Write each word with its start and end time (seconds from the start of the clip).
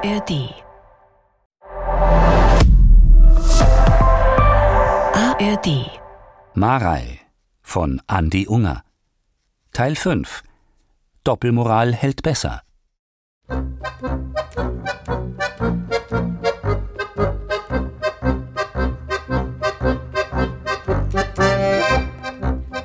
ARD. 0.00 0.54
ARD. 5.12 5.90
Marei 6.54 7.18
von 7.62 8.00
Andi 8.06 8.46
Unger. 8.46 8.84
Teil 9.72 9.96
5. 9.96 10.44
Doppelmoral 11.24 11.92
hält 11.92 12.22
besser. 12.22 12.62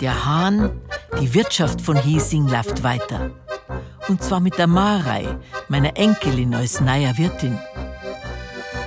Der 0.02 0.26
Hahn, 0.26 0.82
die 1.20 1.32
Wirtschaft 1.36 1.80
von 1.80 1.96
Hiesing 1.96 2.48
läuft 2.48 2.82
weiter. 2.82 3.30
Und 4.08 4.24
zwar 4.24 4.40
mit 4.40 4.58
der 4.58 4.68
Marei, 4.68 5.38
meiner 5.70 5.96
Enkelin 5.98 6.54
als 6.54 6.82
neuer 6.82 7.18
Wirtin. 7.18 7.58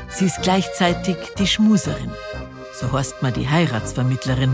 Sie 0.09 0.27
ist 0.27 0.43
gleichzeitig 0.43 1.17
die 1.39 1.47
Schmuserin. 1.47 2.13
So 2.79 2.93
heißt 2.93 3.23
man 3.23 3.33
die 3.33 3.49
Heiratsvermittlerin. 3.49 4.53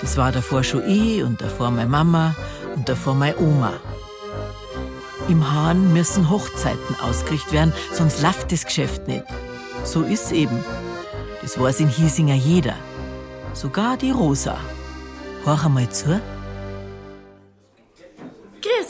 Das 0.00 0.16
war 0.16 0.32
davor 0.32 0.64
schon 0.64 0.88
ich 0.88 1.22
und 1.22 1.40
davor 1.40 1.70
meine 1.70 1.88
Mama 1.88 2.34
und 2.74 2.88
davor 2.88 3.14
meine 3.14 3.38
Oma. 3.38 3.72
Im 5.28 5.52
Hahn 5.52 5.92
müssen 5.92 6.28
Hochzeiten 6.28 6.98
ausgerichtet 7.00 7.52
werden, 7.52 7.72
sonst 7.92 8.22
läuft 8.22 8.50
das 8.50 8.64
Geschäft 8.64 9.06
nicht. 9.06 9.24
So 9.84 10.02
ist 10.02 10.32
eben. 10.32 10.64
Das 11.42 11.58
weiß 11.58 11.80
in 11.80 11.88
Hiesinger 11.88 12.34
jeder. 12.34 12.74
Sogar 13.54 13.96
die 13.96 14.10
Rosa. 14.10 14.56
Hör 15.44 15.64
einmal 15.64 15.88
zu. 15.90 16.20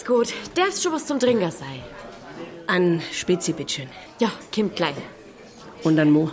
Grüß 0.02 0.04
gut, 0.04 0.34
darf's 0.54 0.82
schon 0.82 0.92
was 0.92 1.06
zum 1.06 1.18
Trinker 1.20 1.50
sein? 1.50 1.82
An 2.66 3.00
Spezi, 3.12 3.52
bitteschön. 3.52 3.88
Ja, 4.18 4.32
kommt 4.54 4.76
gleich. 4.76 4.94
Und 5.84 5.98
an 5.98 6.10
Mo. 6.10 6.30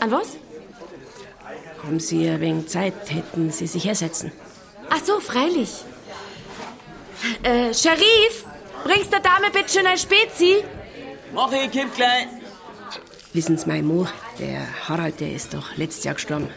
An 0.00 0.10
was? 0.10 0.36
Haben 1.84 2.00
Sie 2.00 2.28
ein 2.28 2.40
wenig 2.40 2.68
Zeit, 2.68 2.94
hätten 3.08 3.50
Sie 3.50 3.66
sich 3.66 3.86
ersetzen. 3.86 4.32
Ach 4.88 5.00
so, 5.04 5.20
freilich. 5.20 5.84
Äh, 7.42 7.72
Sharif, 7.74 8.44
bringst 8.84 9.12
der 9.12 9.20
Dame 9.20 9.50
bitte 9.52 9.72
schön 9.72 9.86
ein 9.86 9.98
Spezi? 9.98 10.64
Mach 11.32 11.52
ich, 11.52 11.70
komm 11.72 11.92
gleich. 11.94 12.26
Wissen 13.32 13.56
Sie, 13.56 13.68
mein 13.68 13.86
Mo, 13.86 14.06
der 14.38 14.88
Harald, 14.88 15.20
der 15.20 15.32
ist 15.32 15.54
doch 15.54 15.76
letztes 15.76 16.04
Jahr 16.04 16.14
gestorben. 16.14 16.48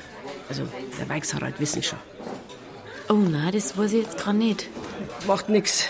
Also, 0.49 0.63
der 0.99 1.09
Weichs-Harald 1.09 1.59
wissen 1.59 1.81
schon. 1.83 1.99
Oh 3.07 3.13
na, 3.13 3.51
das 3.51 3.77
weiß 3.77 3.93
ich 3.93 4.03
jetzt 4.03 4.17
gerade 4.17 4.37
nicht. 4.37 4.67
Macht 5.27 5.49
nix. 5.49 5.89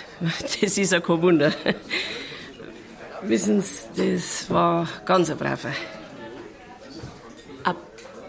Das 0.61 0.77
ist 0.77 0.91
ja 0.91 0.99
kein 0.99 1.21
Wunder. 1.21 1.51
Wissen 3.21 3.61
Sie, 3.61 4.13
das 4.15 4.49
war 4.49 4.87
ganz 5.05 5.29
ein 5.29 5.37
braver. 5.37 5.71
Ein, 7.63 7.75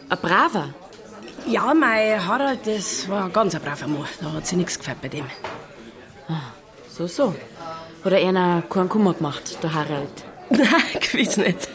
ein 0.08 0.18
braver. 0.18 0.74
Ja, 1.46 1.74
mein 1.74 2.26
Harald, 2.26 2.66
das 2.66 3.08
war 3.08 3.28
ganz 3.30 3.54
ein 3.54 3.60
braver 3.60 3.88
Mann. 3.88 4.06
Da 4.20 4.32
hat 4.32 4.46
sich 4.46 4.56
nichts 4.56 4.78
gefällt 4.78 5.00
bei 5.00 5.08
dem. 5.08 5.26
So, 6.88 7.06
so. 7.06 7.34
Oder 8.04 8.16
einer 8.18 8.62
keinen 8.62 8.88
Kummer 8.88 9.14
gemacht, 9.14 9.62
der 9.62 9.74
Harald. 9.74 10.24
Nein, 10.50 11.00
gewiss 11.00 11.36
nicht. 11.36 11.68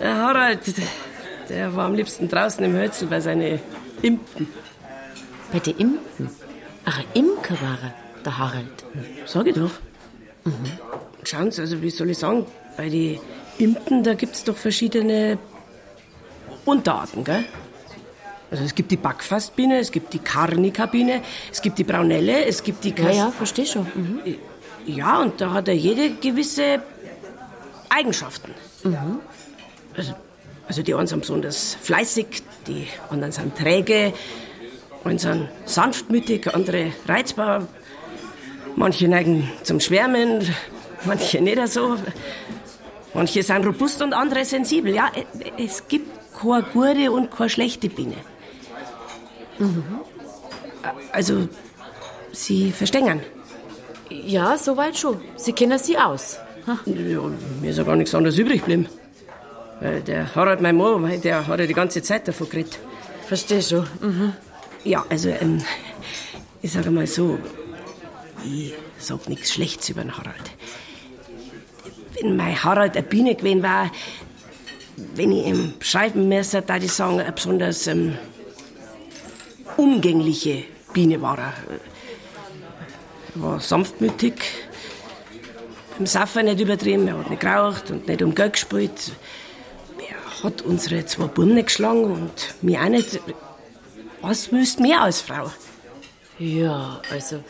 Der 0.00 0.16
Harald, 0.16 0.60
der 1.48 1.74
war 1.74 1.86
am 1.86 1.94
liebsten 1.94 2.28
draußen 2.28 2.64
im 2.64 2.74
Hölzel 2.74 3.08
bei 3.08 3.20
seinen 3.20 3.60
Impen. 4.02 4.48
Bei 5.56 5.60
den 5.60 5.78
Imken. 5.78 6.28
Ach, 6.84 7.00
Imker 7.14 7.54
war 7.62 7.78
er, 7.82 7.94
der 8.22 8.36
Harald. 8.36 8.84
Sag 9.24 9.46
ich 9.46 9.54
doch. 9.54 9.70
Schauen 11.24 11.50
Sie, 11.50 11.62
also 11.62 11.80
wie 11.80 11.88
soll 11.88 12.10
ich 12.10 12.18
sagen, 12.18 12.44
bei 12.76 12.90
den 12.90 13.18
Impen, 13.56 14.04
da 14.04 14.12
gibt's 14.12 14.44
doch 14.44 14.54
verschiedene 14.54 15.38
Unterarten, 16.66 17.24
gell? 17.24 17.46
Also 18.50 18.64
es 18.64 18.74
gibt 18.74 18.90
die 18.90 18.98
Backfastbiene, 18.98 19.78
es 19.78 19.90
gibt 19.90 20.12
die 20.12 20.18
Karnikabine, 20.18 21.22
es 21.50 21.62
gibt 21.62 21.78
die 21.78 21.84
Braunelle, 21.84 22.44
es 22.44 22.62
gibt 22.62 22.84
die 22.84 22.90
Ja, 22.90 22.94
Kas 22.94 23.16
ja, 23.16 23.30
versteh 23.30 23.64
schon. 23.64 23.86
Mhm. 23.94 24.20
Ja, 24.84 25.22
und 25.22 25.40
da 25.40 25.54
hat 25.54 25.68
er 25.68 25.74
jede 25.74 26.16
gewisse 26.16 26.82
Eigenschaften. 27.88 28.52
Also, 29.96 30.12
also 30.68 30.82
die 30.82 30.94
einen 30.94 31.06
sind 31.06 31.20
besonders 31.20 31.78
fleißig, 31.80 32.42
die 32.66 32.88
anderen 33.08 33.32
sind 33.32 33.56
träge, 33.56 34.12
einen 35.06 35.18
sind 35.18 35.48
sanftmütig, 35.64 36.54
andere 36.54 36.92
reizbar. 37.06 37.66
Manche 38.76 39.08
neigen 39.08 39.50
zum 39.62 39.80
Schwärmen, 39.80 40.46
manche 41.04 41.40
nicht 41.40 41.66
so. 41.68 41.96
Manche 43.14 43.42
sind 43.42 43.64
robust 43.66 44.02
und 44.02 44.12
andere 44.12 44.44
sensibel. 44.44 44.94
Ja, 44.94 45.10
e- 45.14 45.64
es 45.64 45.88
gibt 45.88 46.08
keine 46.38 46.62
gute 46.72 47.10
und 47.10 47.30
keine 47.30 47.48
schlechte 47.48 47.88
Biene. 47.88 48.16
Also, 51.12 51.48
sie 52.32 52.70
verstehen. 52.72 53.20
Ja, 54.10 54.56
soweit 54.58 54.98
schon. 54.98 55.20
Sie 55.36 55.52
kennen 55.52 55.78
sie 55.78 55.96
aus. 55.96 56.38
Ja, 56.66 56.78
mir 57.60 57.70
ist 57.70 57.78
ja 57.78 57.84
gar 57.84 57.96
nichts 57.96 58.14
anderes 58.14 58.38
übrig 58.38 58.60
geblieben. 58.60 58.88
Weil 59.80 60.00
der 60.02 60.34
Harald, 60.34 60.60
mein 60.60 60.76
Mann, 60.76 61.20
der 61.22 61.46
hat 61.46 61.58
ja 61.60 61.66
die 61.66 61.74
ganze 61.74 62.02
Zeit 62.02 62.28
davon 62.28 62.48
geredet. 62.48 62.78
Versteh 63.26 63.60
schon. 63.62 63.86
Mhm. 64.00 64.32
Ja, 64.84 65.04
also, 65.08 65.28
ähm, 65.28 65.62
ich 66.62 66.72
sage 66.72 66.90
mal 66.90 67.06
so, 67.06 67.38
ich 68.44 68.74
sag 68.98 69.28
nichts 69.28 69.52
Schlechtes 69.52 69.88
über 69.90 70.02
den 70.02 70.16
Harald. 70.16 70.52
Wenn 72.14 72.36
mein 72.36 72.62
Harald 72.62 72.96
eine 72.96 73.06
Biene 73.06 73.34
gewesen 73.34 73.62
war, 73.62 73.90
wenn 75.14 75.32
ich 75.32 75.46
ihm 75.46 75.74
schreiben 75.80 76.28
müsste, 76.28 76.62
da 76.62 76.76
ich 76.76 76.92
sagen, 76.92 77.20
eine 77.20 77.32
besonders 77.32 77.86
ähm, 77.86 78.16
umgängliche 79.76 80.64
Biene 80.92 81.20
war 81.20 81.38
er. 81.38 81.52
Er 83.34 83.42
war 83.42 83.60
sanftmütig, 83.60 84.34
im 85.98 86.06
Saufen 86.06 86.46
nicht 86.46 86.60
übertrieben, 86.60 87.08
er 87.08 87.18
hat 87.18 87.30
nicht 87.30 87.40
geraucht 87.40 87.90
und 87.90 88.06
nicht 88.08 88.22
um 88.22 88.34
Geld 88.34 88.54
gespielt. 88.54 89.12
Er 89.98 90.44
hat 90.44 90.62
unsere 90.62 91.04
zwei 91.06 91.26
Buben 91.26 91.54
nicht 91.54 91.66
geschlagen 91.66 92.04
und 92.04 92.54
mir 92.62 92.80
auch 92.80 92.88
nicht. 92.88 93.20
Was 94.28 94.50
willst 94.50 94.80
du 94.80 94.82
mehr 94.82 95.02
als 95.02 95.20
Frau? 95.20 95.52
Ja, 96.40 97.00
also, 97.12 97.44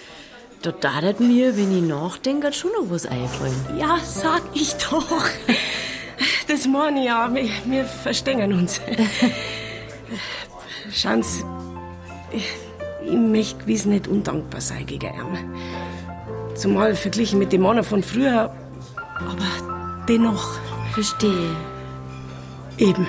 da 0.61 0.73
datet 0.73 1.21
mir, 1.21 1.57
wenn 1.57 1.75
ich 1.75 1.83
nachdenke, 1.83 2.53
schon 2.53 2.71
noch 2.73 2.91
was 2.91 3.07
einfallen. 3.07 3.55
Ja, 3.79 3.99
sag 4.05 4.43
ich 4.53 4.75
doch. 4.75 5.23
Das 6.49 6.67
meine 6.67 7.01
ich 7.01 7.07
ja. 7.07 7.35
Wir, 7.35 7.49
wir 7.65 7.85
verstehen 7.87 8.53
uns. 8.53 8.81
Schauen 10.93 11.23
Sie, 11.23 11.45
ich, 12.31 12.45
ich 13.05 13.13
möchte 13.13 13.59
gewiss 13.61 13.85
nicht 13.87 14.07
undankbar 14.07 14.61
sein 14.61 14.87
gegen 14.87 15.07
ihn. 15.07 15.55
Zumal 16.55 16.95
verglichen 16.95 17.39
mit 17.39 17.53
dem 17.53 17.63
Mann 17.63 17.83
von 17.85 18.03
früher. 18.03 18.55
Aber 19.19 20.05
dennoch 20.09 20.59
Verstehe. 20.93 21.57
eben. 22.79 23.07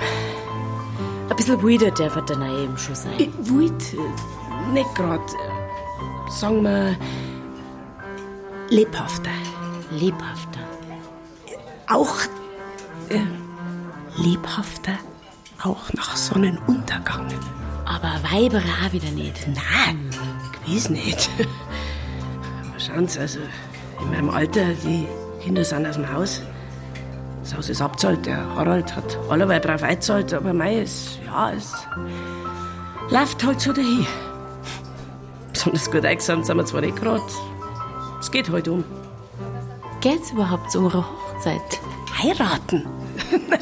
Ein 1.29 1.35
bisschen 1.35 1.61
wilder 1.61 1.91
darf 1.91 2.15
er 2.15 2.21
dann 2.21 2.43
auch 2.43 2.63
eben 2.63 2.77
schon 2.77 2.95
sein. 2.95 3.13
Ich 3.17 3.29
wollte 3.51 3.97
nicht 4.73 4.95
gerade, 4.95 5.23
sagen 6.29 6.63
wir, 6.63 6.95
lebhafter. 8.69 9.31
Lebhafter. 9.91 10.59
Auch 11.87 12.15
äh, 13.09 13.19
lebhafter, 14.17 14.93
auch 15.63 15.91
nach 15.93 16.15
Sonnenuntergang. 16.15 17.27
Aber 17.85 18.19
Weiber 18.31 18.59
auch 18.59 18.91
wieder 18.91 19.09
nicht. 19.11 19.47
Nein, 19.47 20.09
gewiss 20.65 20.89
nicht. 20.89 21.29
Aber 22.69 22.79
schauen 22.79 23.07
Sie, 23.07 23.19
also 23.19 23.39
in 24.01 24.11
meinem 24.11 24.29
Alter, 24.29 24.65
die 24.83 25.07
Kinder 25.41 25.63
sind 25.63 25.85
aus 25.85 25.95
dem 25.95 26.11
Haus. 26.11 26.41
Das 27.47 27.55
Haus 27.55 27.69
ist 27.69 27.81
abzahlt, 27.81 28.25
der 28.25 28.45
Harald 28.55 28.93
hat 28.93 29.17
allerweil 29.29 29.61
drauf 29.61 29.81
eingezahlt, 29.81 30.33
aber 30.33 30.51
mei, 30.51 30.81
es, 30.81 31.17
ja, 31.25 31.53
es 31.53 31.71
läuft 33.09 33.41
halt 33.45 33.61
so 33.61 33.71
dahin. 33.71 34.05
Besonders 35.53 35.89
gut 35.89 36.03
eingesamt 36.03 36.45
sind 36.45 36.57
wir 36.57 36.65
zwar 36.65 36.81
nicht 36.81 36.97
gerade. 36.97 37.23
Es 38.19 38.29
geht 38.29 38.49
halt 38.49 38.67
um 38.67 38.83
Geht's 40.01 40.31
überhaupt 40.31 40.69
zu 40.69 40.79
unserer 40.79 41.05
Hochzeit? 41.09 41.79
heiraten. 42.21 42.85
Nein, 43.49 43.59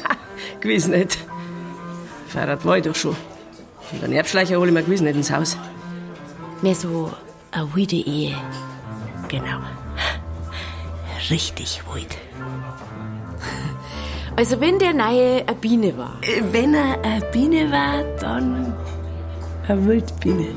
gewiss 0.58 0.88
nicht. 0.88 1.18
Verheiratet 2.26 2.66
war 2.66 2.78
ich 2.78 2.82
doch 2.82 2.94
schon. 2.96 3.14
Und 3.92 4.02
einen 4.02 4.14
Erbschleicher 4.14 4.56
hole 4.56 4.66
ich 4.66 4.74
mir 4.74 4.82
gewiss 4.82 5.00
nicht 5.00 5.14
ins 5.14 5.30
Haus. 5.30 5.56
Mehr 6.60 6.74
so 6.74 7.12
eine 7.52 7.72
wilde 7.72 7.94
Ehe. 7.94 8.36
Genau. 9.28 9.60
Richtig 11.30 11.82
wild. 11.92 12.18
Also 14.36 14.60
wenn 14.60 14.78
der 14.78 14.92
neue 14.92 15.42
eine 15.46 15.56
Biene 15.58 15.96
war. 15.96 16.18
Äh, 16.20 16.42
Wenn 16.52 16.74
er 16.74 17.02
eine 17.02 17.24
Biene 17.32 17.70
war, 17.72 18.04
dann 18.20 18.74
eine 19.66 19.86
Wildbiene. 19.86 20.48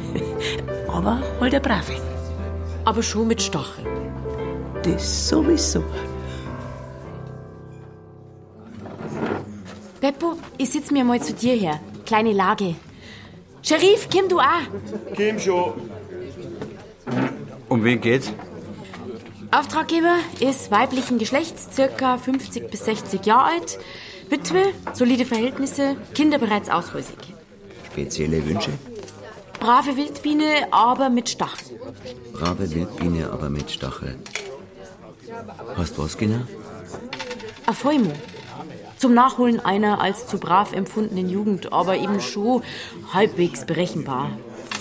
Aber 0.89 1.21
halt 1.39 1.53
eine 1.53 1.61
brave. 1.61 1.95
Aber 2.83 3.01
schon 3.01 3.27
mit 3.27 3.41
Stacheln. 3.41 3.87
Das 4.83 5.29
sowieso. 5.29 5.81
Beppo, 10.01 10.33
ich 10.57 10.69
sitz 10.69 10.91
mir 10.91 11.05
mal 11.05 11.21
zu 11.21 11.33
dir 11.33 11.55
her. 11.55 11.79
Kleine 12.05 12.33
Lage. 12.33 12.75
Sheriff, 13.61 14.09
komm 14.11 14.27
du 14.27 14.39
auch. 14.39 14.67
Komm 15.15 15.39
schon. 15.39 15.73
Um 17.69 17.83
wen 17.83 18.01
geht's? 18.01 18.33
Auftraggeber 19.51 20.15
ist 20.39 20.69
weiblichen 20.69 21.17
Geschlechts, 21.17 21.69
circa 21.73 22.17
50 22.19 22.69
bis 22.69 22.85
60 22.85 23.25
Jahre 23.25 23.45
alt. 23.45 23.79
Witwe, 24.29 24.61
solide 24.93 25.25
Verhältnisse, 25.25 25.95
Kinder 26.13 26.37
bereits 26.37 26.69
aushäusig. 26.69 27.17
Spezielle 27.91 28.45
Wünsche? 28.45 28.69
Brave 29.59 29.97
Wildbiene, 29.97 30.67
aber 30.71 31.09
mit 31.09 31.29
Stachel. 31.29 31.79
Brave 32.31 32.69
Wildbiene, 32.75 33.31
aber 33.31 33.49
mit 33.49 33.71
Stachel. 33.71 34.19
Hast 35.75 35.97
was 35.97 36.15
genau? 36.15 36.41
A 37.65 37.73
Feumo. 37.73 38.13
Zum 38.97 39.15
Nachholen 39.15 39.59
einer 39.59 39.99
als 39.99 40.27
zu 40.27 40.37
brav 40.37 40.73
empfundenen 40.73 41.27
Jugend, 41.27 41.73
aber 41.73 41.97
eben 41.97 42.21
schon 42.21 42.61
halbwegs 43.13 43.65
berechenbar. 43.65 44.29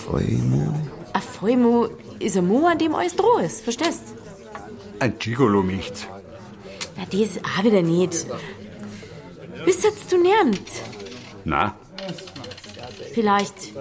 Feumo? 0.05 0.75
A 1.14 1.21
Feumo 1.21 1.88
ist 2.19 2.37
ein 2.37 2.47
Mo, 2.47 2.67
an 2.67 2.79
dem 2.79 2.94
alles 2.94 3.17
droh 3.17 3.38
ist, 3.38 3.62
verstehst? 3.62 4.03
Ein 5.00 5.19
Gigolo 5.19 5.62
nicht. 5.62 6.09
Na, 6.97 7.05
das 7.05 7.39
auch 7.45 7.65
wieder 7.65 7.83
nicht. 7.83 8.27
Bist 9.65 9.85
jetzt 9.85 10.11
du 10.12 10.19
nervt? 10.23 10.73
Na, 11.45 11.75
Vielleicht 13.12 13.73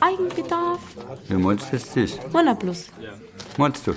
Eigenbedarf? 0.00 0.80
wie 1.28 1.34
meinst 1.34 1.66
du 1.72 1.76
das? 1.76 1.94
das? 1.94 2.32
Wunder 2.32 2.54
plus. 2.54 2.86
Meinst 3.56 3.86
du? 3.86 3.94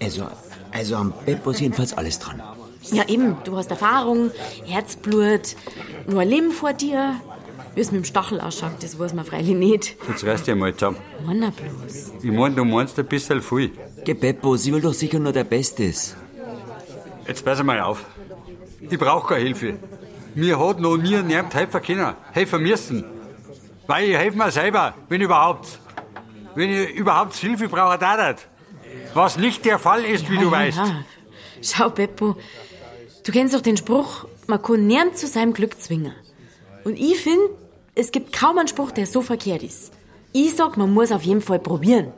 Also, 0.00 0.26
also 0.72 0.96
am 0.96 1.12
Beppo 1.24 1.50
ist 1.50 1.60
jedenfalls 1.60 1.92
alles 1.92 2.18
dran. 2.18 2.42
Ja, 2.90 3.08
eben, 3.08 3.36
du 3.44 3.56
hast 3.56 3.70
Erfahrung, 3.70 4.32
Herzblut, 4.64 5.54
nur 6.08 6.22
ein 6.22 6.28
Leben 6.28 6.50
vor 6.50 6.72
dir. 6.72 7.20
Wie 7.74 7.80
es 7.80 7.90
mit 7.90 8.02
dem 8.02 8.04
Stachel 8.04 8.40
ausschaut, 8.40 8.72
das 8.80 8.98
weiß 8.98 9.14
man 9.14 9.24
freilich 9.24 9.54
nicht. 9.54 9.96
Jetzt 10.08 10.24
reißt 10.24 10.46
dich 10.46 10.54
mal 10.54 10.74
zusammen. 10.74 10.98
Wunder 11.24 11.50
bloß. 11.50 12.12
Ich 12.22 12.30
mein, 12.30 12.54
du 12.54 12.64
meinst 12.64 12.98
ein 12.98 13.06
bisschen 13.06 13.40
viel. 13.40 13.70
Geh 14.04 14.14
Beppo, 14.14 14.56
sie 14.56 14.72
will 14.72 14.82
doch 14.82 14.92
sicher 14.92 15.18
nur 15.18 15.32
der 15.32 15.44
Bestes. 15.44 16.14
Jetzt 17.26 17.44
pass 17.44 17.62
mal 17.62 17.80
auf. 17.80 18.04
Ich 18.80 18.98
brauch 18.98 19.26
keine 19.26 19.44
Hilfe. 19.44 19.78
Mir 20.34 20.58
hat 20.58 20.80
noch 20.80 20.96
nie 20.96 21.16
niemand 21.22 21.54
helfen 21.54 21.82
können, 21.82 22.14
helfen 22.32 22.62
müssen. 22.62 23.04
Weil 23.86 24.10
ich 24.10 24.16
helfe 24.16 24.36
mir 24.36 24.50
selber, 24.50 24.94
wenn 25.08 25.20
überhaupt. 25.20 25.78
Wenn 26.54 26.70
ich 26.70 26.90
überhaupt 26.90 27.34
Hilfe 27.34 27.68
brauche, 27.68 27.96
da 27.96 28.28
nicht. 28.28 28.48
Was 29.14 29.38
nicht 29.38 29.64
der 29.64 29.78
Fall 29.78 30.04
ist, 30.04 30.30
wie 30.30 30.36
du 30.36 30.46
ja, 30.46 30.50
weißt. 30.50 30.78
Ja. 30.78 31.04
Schau, 31.62 31.90
Beppo, 31.90 32.36
du 33.24 33.32
kennst 33.32 33.54
doch 33.54 33.60
den 33.60 33.76
Spruch, 33.76 34.26
man 34.46 34.60
kann 34.60 34.86
niemand 34.86 35.16
zu 35.16 35.26
seinem 35.26 35.52
Glück 35.52 35.80
zwingen. 35.80 36.12
Und 36.84 36.98
ich 36.98 37.20
finde, 37.20 37.50
es 37.94 38.12
gibt 38.12 38.32
kaum 38.32 38.58
einen 38.58 38.68
Spruch, 38.68 38.90
der 38.90 39.06
so 39.06 39.22
verkehrt 39.22 39.62
ist. 39.62 39.92
Ich 40.32 40.54
sag, 40.56 40.76
man 40.76 40.92
muss 40.92 41.12
auf 41.12 41.22
jeden 41.22 41.42
Fall 41.42 41.58
probieren. 41.58 42.12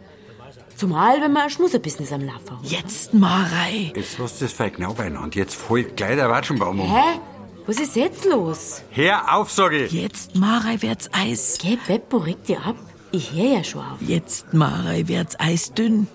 Zumal, 0.76 1.20
wenn 1.20 1.32
man 1.32 1.44
ein 1.44 1.50
Schmuserbusiness 1.50 2.12
am 2.12 2.22
Laufen 2.22 2.58
hat. 2.58 2.64
Jetzt, 2.64 3.14
Marei. 3.14 3.92
Jetzt 3.94 4.18
du 4.18 4.22
das 4.22 4.52
Feig 4.52 4.76
genau 4.76 4.92
beieinander. 4.92 5.36
Jetzt 5.36 5.54
folgt 5.54 5.96
gleich 5.96 6.16
der 6.16 6.28
Watschenbaum 6.28 6.80
um. 6.80 6.90
Hä? 6.90 7.20
Was 7.66 7.80
ist 7.80 7.96
jetzt 7.96 8.24
los? 8.24 8.82
Hör 8.90 9.34
auf, 9.36 9.50
sag 9.50 9.72
ich. 9.72 9.92
Jetzt, 9.92 10.34
Marei, 10.34 10.82
wird's 10.82 11.08
Eis. 11.12 11.58
Geh, 11.60 11.78
Beppo, 11.86 12.18
reg 12.18 12.42
dir 12.44 12.64
ab. 12.64 12.76
Ich 13.10 13.32
hör 13.32 13.44
ja 13.58 13.64
schon 13.64 13.80
auf. 13.80 14.00
Jetzt, 14.00 14.52
Marei, 14.52 15.06
wird's 15.06 15.38
eisdünn. 15.38 16.08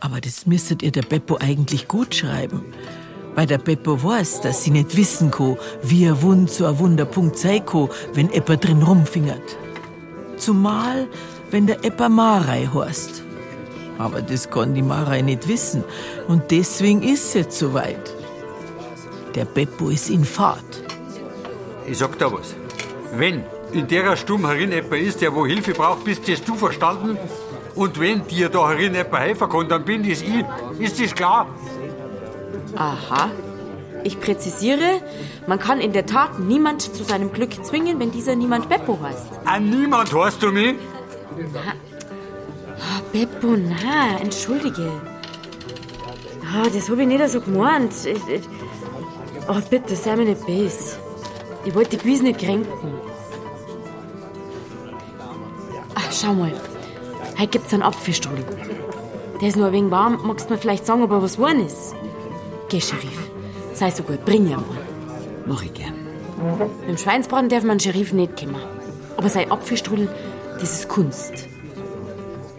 Aber 0.00 0.22
das 0.22 0.46
müsstet 0.46 0.82
ihr 0.82 0.90
der 0.90 1.02
Beppo 1.02 1.36
eigentlich 1.36 1.86
gut 1.86 2.14
schreiben. 2.14 2.64
Weil 3.36 3.46
der 3.46 3.58
Beppo 3.58 4.02
weiß, 4.02 4.40
dass 4.40 4.64
sie 4.64 4.70
nicht 4.70 4.96
wissen 4.96 5.30
kann, 5.30 5.58
wie 5.82 6.08
ein 6.08 6.20
Wund 6.22 6.50
zu 6.50 6.66
ein 6.66 6.78
Wunderpunkt 6.78 7.38
sein 7.38 7.64
kann, 7.64 7.90
wenn 8.14 8.32
Epper 8.32 8.56
drin 8.56 8.82
rumfingert. 8.82 9.58
Zumal, 10.38 11.06
wenn 11.50 11.66
der 11.66 11.84
Epper 11.84 12.08
Marei 12.08 12.68
heißt. 12.74 13.22
Aber 13.98 14.22
das 14.22 14.50
kann 14.50 14.74
die 14.74 14.82
Marei 14.82 15.20
nicht 15.20 15.48
wissen. 15.48 15.84
Und 16.28 16.50
deswegen 16.50 17.02
ist 17.02 17.26
es 17.26 17.34
jetzt 17.34 17.58
soweit. 17.58 18.14
Der 19.34 19.44
Beppo 19.44 19.90
ist 19.90 20.08
in 20.08 20.24
Fahrt. 20.24 20.82
Ich 21.86 21.98
sag 21.98 22.18
da 22.18 22.32
was. 22.32 22.54
Wenn 23.14 23.44
in 23.72 23.86
der 23.86 24.16
Stumm 24.16 24.46
herin 24.46 24.72
jemand 24.72 25.02
ist, 25.02 25.20
der 25.20 25.34
wo 25.34 25.46
Hilfe 25.46 25.72
braucht, 25.72 26.04
bist 26.04 26.26
das 26.26 26.42
du 26.42 26.54
verstanden? 26.54 27.18
Und 27.74 28.00
wenn 28.00 28.26
dir 28.26 28.48
da 28.48 28.70
herin 28.70 28.94
jemand 28.94 29.18
helfen 29.18 29.48
kann, 29.48 29.68
dann 29.68 29.84
bin 29.84 30.08
das 30.08 30.22
ich. 30.22 30.44
Ist 30.78 31.00
das 31.00 31.14
klar? 31.14 31.48
Aha. 32.76 33.30
Ich 34.04 34.20
präzisiere, 34.20 35.00
man 35.46 35.58
kann 35.58 35.80
in 35.80 35.92
der 35.92 36.06
Tat 36.06 36.38
niemand 36.38 36.82
zu 36.82 37.02
seinem 37.02 37.32
Glück 37.32 37.52
zwingen, 37.64 37.98
wenn 37.98 38.12
dieser 38.12 38.36
niemand 38.36 38.68
Beppo 38.68 38.98
heißt. 39.02 39.26
An 39.44 39.68
niemand 39.68 40.12
hörst 40.12 40.42
du 40.42 40.52
mich? 40.52 40.76
Ah, 42.78 43.00
Beppo, 43.12 43.56
na, 43.56 44.18
entschuldige. 44.20 44.92
Ah, 46.44 46.68
das 46.72 46.88
hab 46.88 46.98
ich 46.98 47.06
nicht 47.06 47.28
so 47.28 47.40
gemeint. 47.40 47.92
Ich, 48.04 48.28
ich, 48.28 48.42
oh, 49.48 49.60
bitte, 49.68 49.96
sei 49.96 50.14
mir 50.14 50.26
nicht 50.26 50.46
böse. 50.46 50.98
Ich 51.64 51.74
wollte 51.74 51.90
die 51.90 51.96
Quiz 51.96 52.22
nicht 52.22 52.38
kränken. 52.38 52.94
Ach, 55.94 56.12
schau 56.12 56.32
mal. 56.34 56.52
Heute 57.38 57.48
gibt's 57.48 57.74
einen 57.74 57.82
Apfelstrudel. 57.82 58.44
Der 59.40 59.48
ist 59.48 59.56
nur 59.56 59.66
ein 59.66 59.72
wenig 59.72 59.90
warm. 59.90 60.20
Magst 60.24 60.48
du 60.48 60.54
mir 60.54 60.60
vielleicht 60.60 60.86
sagen, 60.86 61.02
ob 61.02 61.10
er 61.10 61.22
was 61.22 61.36
geworden 61.36 61.66
ist? 61.66 61.94
Geh, 62.68 62.80
Sheriff. 62.80 63.30
Sei 63.74 63.90
so 63.90 64.02
gut, 64.02 64.24
bring 64.24 64.46
ihn 64.46 64.56
mal. 64.56 64.64
Mach 65.46 65.62
ich 65.62 65.72
gern. 65.74 65.94
Mit 66.80 66.88
dem 66.88 66.98
Schweinsbraten 66.98 67.48
darf 67.48 67.64
man 67.64 67.78
Sheriff 67.78 68.12
nicht 68.12 68.38
kommen. 68.38 68.56
Aber 69.16 69.28
sein 69.28 69.50
Apfelstrudel, 69.50 70.08
das 70.60 70.80
ist 70.80 70.88
Kunst. 70.88 71.48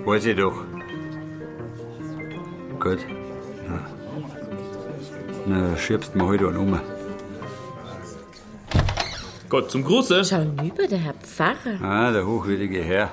Weiß 0.06 0.26
ich 0.26 0.36
doch. 0.36 0.64
Gut. 2.80 3.00
Ja. 3.68 3.86
Na, 5.46 5.78
schiebst 5.78 6.16
mir 6.16 6.26
heute 6.26 6.48
einen 6.48 6.58
um. 6.58 6.80
Gott 9.50 9.72
zum 9.72 9.84
Gruße. 9.84 10.24
Schau 10.26 10.40
hinüber, 10.40 10.88
der 10.88 11.00
Herr 11.00 11.14
Pfarrer. 11.14 11.82
Ah, 11.82 12.12
der 12.12 12.26
hochwürdige 12.26 12.82
Herr. 12.82 13.12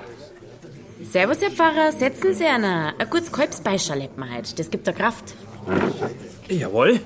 Servus, 1.02 1.40
Herr 1.40 1.50
Pfarrer, 1.50 1.92
setzen 1.92 2.34
Sie 2.34 2.44
einer. 2.44 2.94
Ein 2.98 3.10
gutes 3.10 3.30
Kalbsbeißerl 3.30 4.00
hätten 4.00 4.20
wir 4.20 4.36
heute. 4.36 4.54
Das 4.56 4.70
gibt 4.70 4.86
der 4.86 4.94
Kraft. 4.94 5.34
Jawohl. 6.48 7.00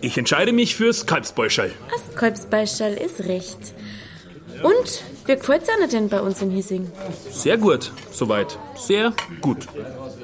Ich 0.00 0.16
entscheide 0.16 0.52
mich 0.52 0.76
fürs 0.76 1.06
Kalbsbäuschall. 1.06 1.72
Das 1.90 2.14
Kalbsbeißerl 2.14 2.94
ist 2.94 3.20
recht. 3.26 3.58
Und, 4.62 5.02
wie 5.26 5.36
gefällt's 5.36 5.68
Ihnen 5.68 5.90
denn 5.90 6.08
bei 6.08 6.20
uns 6.20 6.40
in 6.42 6.50
Hiesing? 6.50 6.90
Sehr 7.30 7.56
gut, 7.56 7.92
soweit. 8.10 8.58
Sehr 8.76 9.12
gut. 9.40 9.66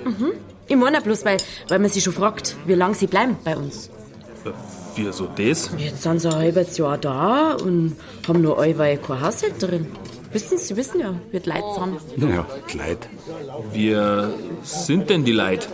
Mhm. 0.05 0.33
Ich 0.67 0.77
meine 0.77 1.01
bloß, 1.01 1.25
weil, 1.25 1.37
weil 1.69 1.79
man 1.79 1.91
sich 1.91 2.03
schon 2.03 2.13
fragt, 2.13 2.57
wie 2.67 2.75
lange 2.75 2.95
Sie 2.95 3.07
bleiben 3.07 3.37
bei 3.45 3.57
uns. 3.57 3.89
Äh, 4.45 4.51
Wieso 4.97 5.27
das? 5.27 5.71
Jetzt 5.77 6.03
sind 6.03 6.21
Sie 6.21 6.29
ein 6.29 6.35
halbes 6.37 6.79
Jahr 6.79 6.99
da 6.99 7.55
und 7.55 7.97
haben 8.29 8.43
nur 8.43 8.59
allweil 8.59 8.97
keine 8.99 9.23
Haushälterin. 9.23 9.87
Wissen 10.33 10.57
Sie, 10.59 10.65
Sie 10.67 10.77
wissen 10.77 11.01
ja, 11.01 11.15
wie 11.33 11.41
die 11.41 11.49
Leute 11.49 11.99
sind. 12.17 12.31
Ja, 12.31 12.47
Kleid. 12.67 13.09
Wir 13.73 14.35
sind 14.63 15.11
denn 15.11 15.25
die 15.25 15.33
Leute? 15.33 15.69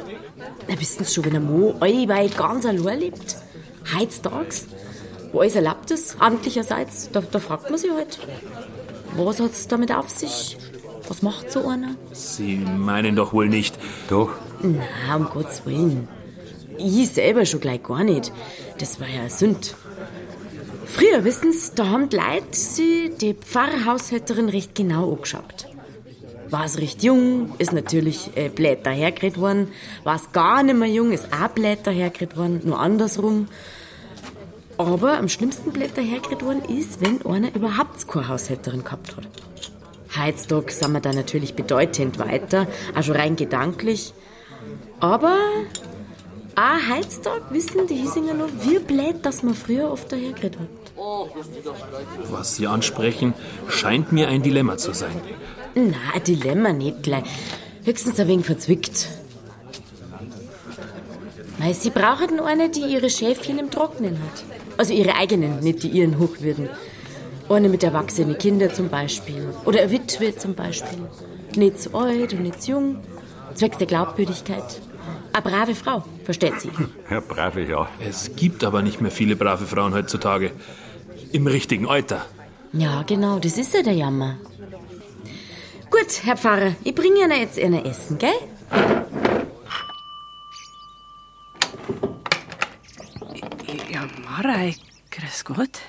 Na, 0.69 0.81
wissen 0.81 1.05
Sie 1.05 1.15
schon, 1.15 1.25
wenn 1.27 1.37
ein 1.37 1.45
Mo 1.45 1.75
allweil 1.81 2.29
ganz 2.31 2.67
allein 2.67 3.01
lebt? 3.01 3.37
Heutzutage, 3.99 4.57
wo 5.33 5.41
alles 5.41 5.57
erlaubt 5.57 5.91
ist, 5.91 6.17
amtlicherseits, 6.19 7.11
da, 7.13 7.21
da 7.21 7.39
fragt 7.39 7.71
man 7.71 7.79
sich 7.79 7.91
halt, 7.91 8.19
was 9.17 9.41
hat's 9.41 9.69
damit 9.69 9.93
auf 9.93 10.09
sich? 10.09 10.57
Was 11.09 11.23
macht 11.23 11.51
so 11.51 11.67
einer? 11.67 11.97
Sie 12.13 12.57
meinen 12.57 13.17
doch 13.17 13.33
wohl 13.33 13.49
nicht. 13.49 13.77
Doch. 14.09 14.31
Na, 14.63 15.17
um 15.17 15.25
Gottes 15.25 15.67
Willen. 15.67 16.09
Ich 16.79 17.11
selber 17.11 17.45
schon 17.45 17.61
gleich 17.61 17.83
gar 17.83 18.05
nicht. 18.05 18.33
Das 18.79 19.01
war 19.01 19.09
ja 19.09 19.29
Sünd. 19.29 19.75
Früher, 20.87 21.25
wissen 21.25 21.53
Sie, 21.53 21.73
da 21.75 21.89
haben 21.89 22.09
die 22.09 22.17
Leute 22.17 22.45
sie 22.53 23.11
die 23.21 23.35
Pfarrhaushälterin 23.35 24.49
recht 24.49 24.75
genau 24.75 25.13
angeschaut. 25.13 25.67
War 26.51 26.65
es 26.65 26.79
recht 26.79 27.03
jung, 27.05 27.53
ist 27.59 27.73
natürlich 27.73 28.37
äh, 28.37 28.49
blöd 28.49 28.85
dahergeredet 28.85 29.41
worden. 29.41 29.69
War 30.03 30.17
es 30.17 30.33
gar 30.33 30.63
nicht 30.63 30.77
mehr 30.77 30.89
jung, 30.89 31.13
ist 31.13 31.29
auch 31.33 31.49
blöd 31.49 31.79
dahergeredet 31.85 32.37
worden, 32.37 32.61
nur 32.65 32.81
andersrum. 32.81 33.47
Aber 34.77 35.19
am 35.19 35.29
schlimmsten 35.29 35.71
blöd 35.71 35.97
dahergeredet 35.97 36.45
worden 36.45 36.63
ist, 36.65 37.01
wenn 37.01 37.25
einer 37.25 37.55
überhaupt 37.55 38.09
keine 38.09 38.29
Haushälterin 38.29 38.83
gehabt 38.83 39.17
hat. 39.17 39.29
Heutzutage 40.19 40.73
sind 40.73 40.93
wir 40.93 41.01
da 41.01 41.13
natürlich 41.13 41.55
bedeutend 41.55 42.19
weiter, 42.19 42.67
auch 42.97 43.03
schon 43.03 43.15
rein 43.15 43.37
gedanklich. 43.37 44.13
Aber 44.99 45.37
auch 46.61 46.97
heutzutage 46.97 47.43
wissen 47.51 47.87
die 47.87 47.95
Hiesinger 47.95 48.35
noch, 48.35 48.49
wie 48.63 48.79
blöd, 48.79 49.25
dass 49.25 49.43
man 49.43 49.55
früher 49.55 49.91
oft 49.91 50.13
dahergeredet 50.13 50.59
hat. 50.61 50.69
Was 52.31 52.57
Sie 52.57 52.67
ansprechen, 52.67 53.35
scheint 53.69 54.13
mir 54.13 54.29
ein 54.29 54.43
Dilemma 54.43 54.77
zu 54.77 54.93
sein. 54.93 55.21
Na, 55.75 55.97
ein 56.15 56.25
Dilemma 56.25 56.73
nicht 56.73 57.03
gleich. 57.03 57.25
Höchstens 57.85 58.21
ein 58.21 58.29
wenig 58.29 58.47
verzwickt. 58.47 59.09
Weil 61.59 61.75
sie 61.75 61.91
brauchen 61.91 62.41
eine, 62.41 62.69
die 62.69 62.81
ihre 62.81 63.11
Schäfchen 63.11 63.59
im 63.59 63.71
Trocknen 63.71 64.19
hat. 64.19 64.45
Also 64.77 64.93
ihre 64.93 65.15
eigenen, 65.15 65.61
nicht 65.61 65.83
die 65.83 65.89
ihren 65.89 66.19
Hochwürden. 66.19 66.69
Eine 67.49 67.69
mit 67.69 67.83
erwachsenen 67.83 68.39
Kindern 68.39 68.73
zum 68.73 68.89
Beispiel. 68.89 69.49
Oder 69.65 69.81
eine 69.81 69.91
Witwe 69.91 70.37
zum 70.37 70.55
Beispiel. 70.55 70.99
Nicht 71.57 71.81
zu 71.81 71.95
alt 71.95 72.33
und 72.33 72.43
nicht 72.43 72.63
zu 72.63 72.73
jung. 72.73 72.97
Zwecks 73.55 73.79
der 73.79 73.87
Glaubwürdigkeit. 73.87 74.81
Eine 75.33 75.43
brave 75.43 75.75
Frau, 75.75 76.05
versteht 76.25 76.61
sie. 76.61 76.71
Ja, 77.11 77.21
brave, 77.21 77.63
ja. 77.65 77.89
Es 78.01 78.35
gibt 78.37 78.63
aber 78.65 78.83
nicht 78.83 79.01
mehr 79.01 79.11
viele 79.11 79.37
brave 79.37 79.67
Frauen 79.67 79.95
heutzutage. 79.95 80.53
Im 81.33 81.47
richtigen 81.47 81.87
Alter. 81.89 82.25
Ja, 82.73 83.03
genau, 83.03 83.39
das 83.39 83.59
ist 83.59 83.75
ja 83.75 83.83
der 83.83 83.95
Jammer. 83.95 84.37
Gut, 85.91 86.23
Herr 86.25 86.37
Pfarrer, 86.37 86.75
ich 86.85 86.95
bringe 86.95 87.21
Ihnen 87.21 87.41
jetzt 87.41 87.59
Ihnen 87.59 87.85
Essen, 87.85 88.17
gell? 88.19 88.35
Ja, 93.91 94.07
Marei, 94.25 94.77
grüß 95.11 95.45
Gott. 95.45 95.81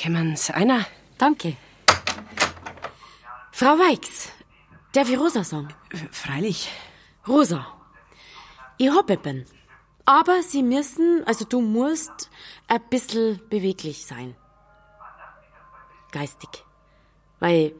Kommen's 0.00 0.50
einer? 0.50 0.86
Danke. 1.18 1.56
Frau 3.52 3.76
Weix, 3.78 4.28
darf 4.92 5.10
ich 5.10 5.18
Rosa 5.18 5.42
sagen? 5.44 5.68
Freilich. 6.12 6.68
Rosa, 7.28 7.66
ich 8.80 8.90
hab 8.90 9.10
eben. 9.10 9.44
Aber 10.06 10.42
Sie 10.42 10.62
müssen, 10.62 11.22
also 11.26 11.44
du 11.44 11.60
musst, 11.60 12.30
ein 12.66 12.80
bisschen 12.88 13.38
beweglich 13.50 14.06
sein. 14.06 14.34
Geistig. 16.12 16.64
Weil, 17.40 17.72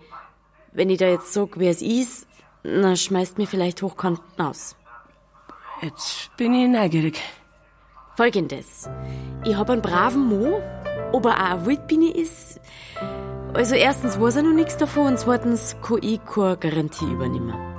wenn 0.72 0.90
ich 0.90 0.98
da 0.98 1.06
jetzt 1.06 1.32
sag, 1.32 1.58
wer 1.58 1.70
es 1.70 1.80
ist, 1.80 2.26
dann 2.62 2.96
schmeißt 2.96 3.38
mir 3.38 3.46
vielleicht 3.46 3.80
hochkanten 3.80 4.44
aus. 4.44 4.76
Jetzt 5.80 6.36
bin 6.36 6.52
ich 6.52 6.68
neugierig. 6.68 7.18
Folgendes. 8.16 8.90
Ich 9.44 9.56
hab 9.56 9.70
einen 9.70 9.80
braven 9.80 10.26
Mo, 10.26 10.60
ob 11.12 11.24
er 11.24 11.32
auch 11.32 11.50
eine 11.52 11.66
Wildbiene 11.66 12.10
ist. 12.10 12.60
Also 13.54 13.74
erstens 13.74 14.20
weiß 14.20 14.36
er 14.36 14.42
noch 14.42 14.52
nichts 14.52 14.76
davon 14.76 15.06
und 15.06 15.18
zweitens 15.18 15.76
kann 15.80 16.02
ich 16.02 16.22
keine 16.26 16.58
Garantie 16.58 17.10
übernehmen. 17.10 17.69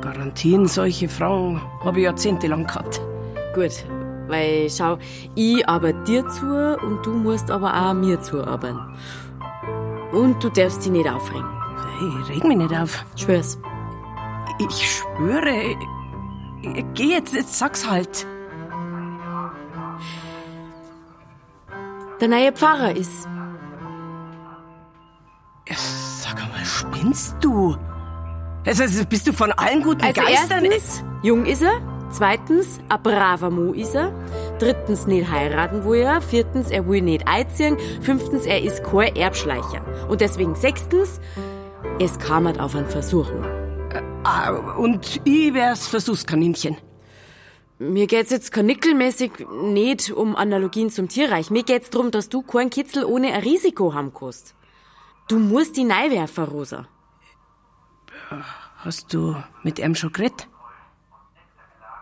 Garantien, 0.00 0.66
solche 0.66 1.08
Fragen 1.08 1.60
habe 1.84 1.98
ich 1.98 2.04
jahrzehntelang 2.04 2.66
gehabt. 2.66 3.00
Gut, 3.54 3.84
weil 4.28 4.70
schau, 4.70 4.98
ich 5.34 5.68
arbeite 5.68 6.02
dir 6.04 6.28
zu 6.28 6.76
und 6.76 7.04
du 7.04 7.10
musst 7.12 7.50
aber 7.50 7.74
auch 7.74 7.94
mir 7.94 8.20
zuarbeiten. 8.20 8.80
Und 10.12 10.42
du 10.42 10.48
darfst 10.48 10.84
dich 10.84 10.92
nicht 10.92 11.08
aufregen. 11.08 11.48
Ich 12.00 12.30
reg 12.30 12.44
mich 12.44 12.56
nicht 12.56 12.74
auf. 12.74 13.04
Schwör's. 13.16 13.58
Ich 14.58 14.70
schwöre. 14.70 15.76
Geh 16.94 17.10
jetzt, 17.10 17.34
jetzt 17.34 17.58
sag's 17.58 17.88
halt. 17.88 18.26
Der 22.20 22.28
neue 22.28 22.52
Pfarrer 22.52 22.94
ist. 22.94 23.28
Sag 25.74 26.42
einmal, 26.42 26.64
spinnst 26.64 27.36
du? 27.40 27.76
Also, 28.66 29.04
bist 29.06 29.26
du 29.26 29.32
von 29.32 29.52
allen 29.52 29.82
guten 29.82 30.02
Also 30.02 30.20
Geistern? 30.20 30.64
erstens, 30.66 31.02
jung 31.22 31.46
ist 31.46 31.62
er. 31.62 31.80
Zweitens, 32.12 32.80
ein 32.88 33.02
braver 33.02 33.50
Mo 33.50 33.72
ist 33.72 33.94
er. 33.94 34.12
Drittens, 34.58 35.06
nicht 35.06 35.30
heiraten 35.30 35.84
will 35.84 36.00
er. 36.00 36.20
Viertens, 36.20 36.70
er 36.70 36.86
will 36.88 37.00
nicht 37.02 37.26
einziehen. 37.26 37.78
Fünftens, 38.02 38.46
er 38.46 38.62
ist 38.62 38.82
kein 38.84 39.14
Erbschleicher. 39.16 39.80
Und 40.08 40.20
deswegen 40.20 40.54
sechstens, 40.56 41.20
es 42.00 42.18
kam 42.18 42.46
halt 42.46 42.58
auf 42.60 42.74
einen 42.74 42.88
Versuchung. 42.88 43.44
Ah, 44.24 44.50
und 44.76 45.20
ich 45.24 45.54
wär's 45.54 45.86
Versuchskaninchen. 45.86 46.76
Mir 47.78 48.06
geht's 48.06 48.30
jetzt 48.30 48.52
kanickelmäßig 48.52 49.32
nicht 49.62 50.10
um 50.12 50.36
Analogien 50.36 50.90
zum 50.90 51.08
Tierreich. 51.08 51.50
Mir 51.50 51.62
geht's 51.62 51.88
drum, 51.88 52.10
dass 52.10 52.28
du 52.28 52.42
keinen 52.42 52.68
Kitzel 52.68 53.04
ohne 53.04 53.32
ein 53.32 53.42
Risiko 53.42 53.94
haben 53.94 54.12
kannst. 54.12 54.54
Du 55.28 55.38
musst 55.38 55.76
die 55.78 55.84
neiwerfen, 55.84 56.44
Rosa. 56.44 56.86
Hast 58.78 59.12
du 59.12 59.36
mit 59.62 59.78
ihm 59.78 59.94
schon 59.94 60.12
geredet? 60.12 60.46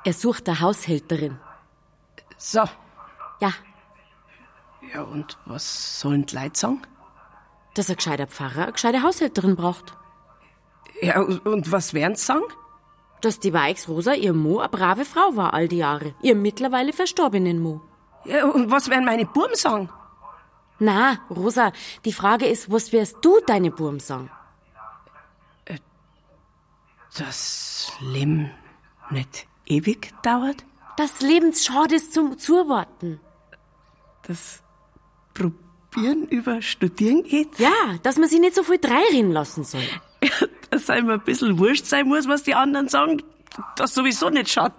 Er 0.05 0.13
sucht 0.13 0.49
eine 0.49 0.61
Haushälterin. 0.61 1.39
So. 2.37 2.61
Ja, 3.41 3.53
Ja, 4.95 5.03
und 5.03 5.37
was 5.45 6.01
sollen 6.01 6.27
die 6.27 6.37
Leute 6.37 6.59
sagen? 6.59 6.83
dass 7.75 7.89
ein 7.91 7.97
gescheiter 7.97 8.27
Pfarrer 8.27 8.63
eine 8.65 8.73
gescheite 8.73 9.03
Haushälterin 9.05 9.55
braucht. 9.55 9.97
Ja, 11.01 11.21
und 11.21 11.71
was 11.71 11.95
werden 11.95 12.17
sie 12.17 12.25
sagen? 12.25 12.43
Dass 13.21 13.39
die 13.39 13.53
Weichs 13.53 13.89
Rosa, 13.89 14.15
ihr 14.15 14.33
Mo, 14.33 14.59
eine 14.59 14.69
brave 14.69 15.05
Frau 15.05 15.37
war 15.37 15.55
all 15.55 15.69
die 15.69 15.77
Jahre. 15.77 16.13
Ihr 16.23 16.35
mittlerweile 16.35 16.93
verstorbenen 16.93 17.61
Mo. 17.61 17.81
Ja, 18.25 18.47
und 18.47 18.71
was 18.73 18.89
werden 18.91 19.05
meine 19.05 19.27
Buben 19.27 19.55
sagen? 19.55 19.91
Na, 20.81 21.19
Rosa, 21.31 21.71
die 22.05 22.13
Frage 22.13 22.47
ist, 22.47 22.71
was 22.73 22.91
wirst 22.93 23.19
du 23.21 23.39
deine 23.47 23.71
Burm 23.71 24.01
sagen? 24.01 24.29
Das 27.17 27.93
Leben 28.01 28.51
nicht 29.11 29.47
ewig 29.67 30.13
dauert? 30.23 30.65
Das 30.97 31.21
Lebensschade 31.21 31.95
ist 31.95 32.13
zum 32.13 32.39
Zuwarten. 32.39 33.21
Das 34.27 34.63
Probieren 35.33 36.27
über 36.29 36.61
Studieren 36.61 37.23
geht? 37.23 37.59
Ja, 37.59 37.71
dass 38.03 38.19
man 38.19 38.29
sich 38.29 38.41
nicht 38.41 38.55
so 38.55 38.63
viel 38.63 38.79
dreireden 38.79 39.33
lassen 39.33 39.65
soll. 39.65 39.83
Dass 40.71 40.91
einem 40.91 41.09
ein 41.11 41.21
bisschen 41.21 41.59
wurscht 41.59 41.87
sein 41.87 42.09
muss, 42.09 42.29
was 42.29 42.43
die 42.43 42.55
anderen 42.55 42.89
sagen, 42.89 43.23
das 43.77 43.95
sowieso 43.95 44.29
nicht 44.29 44.51
schaut. 44.51 44.73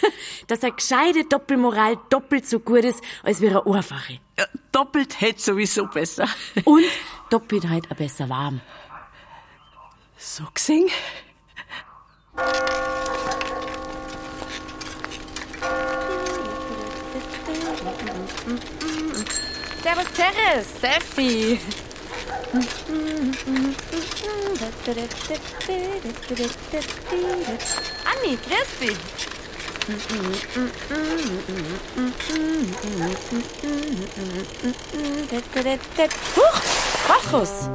Dass 0.48 0.62
eine 0.64 0.72
gescheite 0.72 1.24
Doppelmoral 1.24 1.98
doppelt 2.10 2.46
so 2.46 2.58
gut 2.58 2.84
ist, 2.84 3.00
als 3.22 3.40
wie 3.40 3.48
eine 3.48 3.64
einfache. 3.64 4.18
Ja, 4.38 4.46
doppelt 4.72 5.20
hätte 5.20 5.40
sowieso 5.40 5.86
besser. 5.86 6.28
Und 6.64 6.84
doppelt 7.30 7.68
halt 7.68 7.88
besser 7.96 8.28
warm. 8.28 8.60
So 10.16 10.44
gesehen? 10.52 10.88
Servus 19.82 20.12
Teres, 20.14 20.66
Steffi. 20.76 21.60
Anni, 28.04 28.36
dich. 28.36 28.96
Huch, 36.36 36.60
Bacchus. 37.08 37.70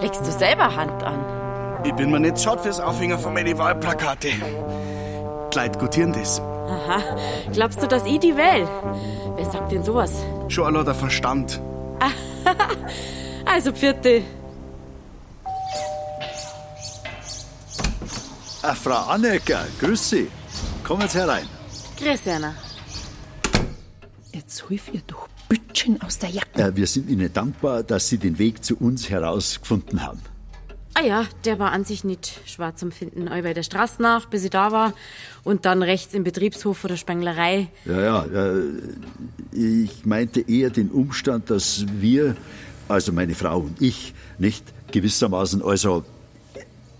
Legst 0.00 0.26
du 0.26 0.30
selber 0.32 0.76
Hand 0.76 1.02
an? 1.02 1.43
Ich 1.84 1.92
bin 1.94 2.10
mir 2.10 2.18
nicht 2.20 2.40
schade 2.40 2.62
fürs 2.62 2.80
Aufhängen 2.80 3.18
von 3.18 3.34
meinen 3.34 3.56
Wahlplakate. 3.58 4.30
Die 5.52 5.58
Leute 5.58 5.78
gutieren 5.78 6.12
das. 6.12 6.40
Aha, 6.40 7.16
glaubst 7.52 7.82
du, 7.82 7.86
dass 7.86 8.06
ich 8.06 8.18
die 8.20 8.34
wähl? 8.36 8.66
Wer 9.36 9.44
sagt 9.50 9.70
denn 9.70 9.84
sowas? 9.84 10.12
Schon 10.48 10.64
allein 10.66 10.84
der 10.84 10.94
Verstand. 10.94 11.60
Also, 13.46 13.72
vierte. 13.72 14.22
Ah, 18.62 18.74
Frau 18.74 19.10
Annecker, 19.10 19.66
grüß 19.78 20.10
Sie. 20.10 20.28
Kommen 20.82 21.06
Sie 21.08 21.18
herein. 21.18 21.46
Grüß 21.98 22.26
Anna. 22.28 22.54
Jetzt 24.32 24.64
hilf 24.66 24.88
ihr 24.92 25.02
doch 25.06 25.28
Bütchen 25.48 26.00
aus 26.02 26.18
der 26.18 26.30
Jacke. 26.30 26.60
Äh, 26.60 26.74
wir 26.74 26.86
sind 26.86 27.08
Ihnen 27.10 27.30
dankbar, 27.32 27.82
dass 27.82 28.08
Sie 28.08 28.18
den 28.18 28.38
Weg 28.38 28.64
zu 28.64 28.76
uns 28.76 29.10
herausgefunden 29.10 30.02
haben. 30.04 30.22
Ah 30.96 31.02
ja, 31.02 31.26
der 31.44 31.58
war 31.58 31.72
an 31.72 31.84
sich 31.84 32.04
nicht 32.04 32.40
schwer 32.46 32.76
zum 32.76 32.92
Finden. 32.92 33.26
All 33.26 33.42
bei 33.42 33.52
der 33.52 33.64
Straße 33.64 34.00
nach, 34.00 34.26
bis 34.26 34.44
ich 34.44 34.50
da 34.50 34.70
war. 34.70 34.92
Und 35.42 35.64
dann 35.64 35.82
rechts 35.82 36.14
im 36.14 36.22
Betriebshof 36.22 36.78
vor 36.78 36.88
der 36.88 36.96
Spenglerei. 36.96 37.68
Ja, 37.84 38.00
ja, 38.00 38.24
äh, 38.24 38.62
ich 39.52 40.06
meinte 40.06 40.40
eher 40.40 40.70
den 40.70 40.90
Umstand, 40.90 41.50
dass 41.50 41.84
wir, 41.98 42.36
also 42.88 43.12
meine 43.12 43.34
Frau 43.34 43.58
und 43.58 43.82
ich, 43.82 44.14
nicht 44.38 44.64
gewissermaßen, 44.92 45.62
also 45.62 46.04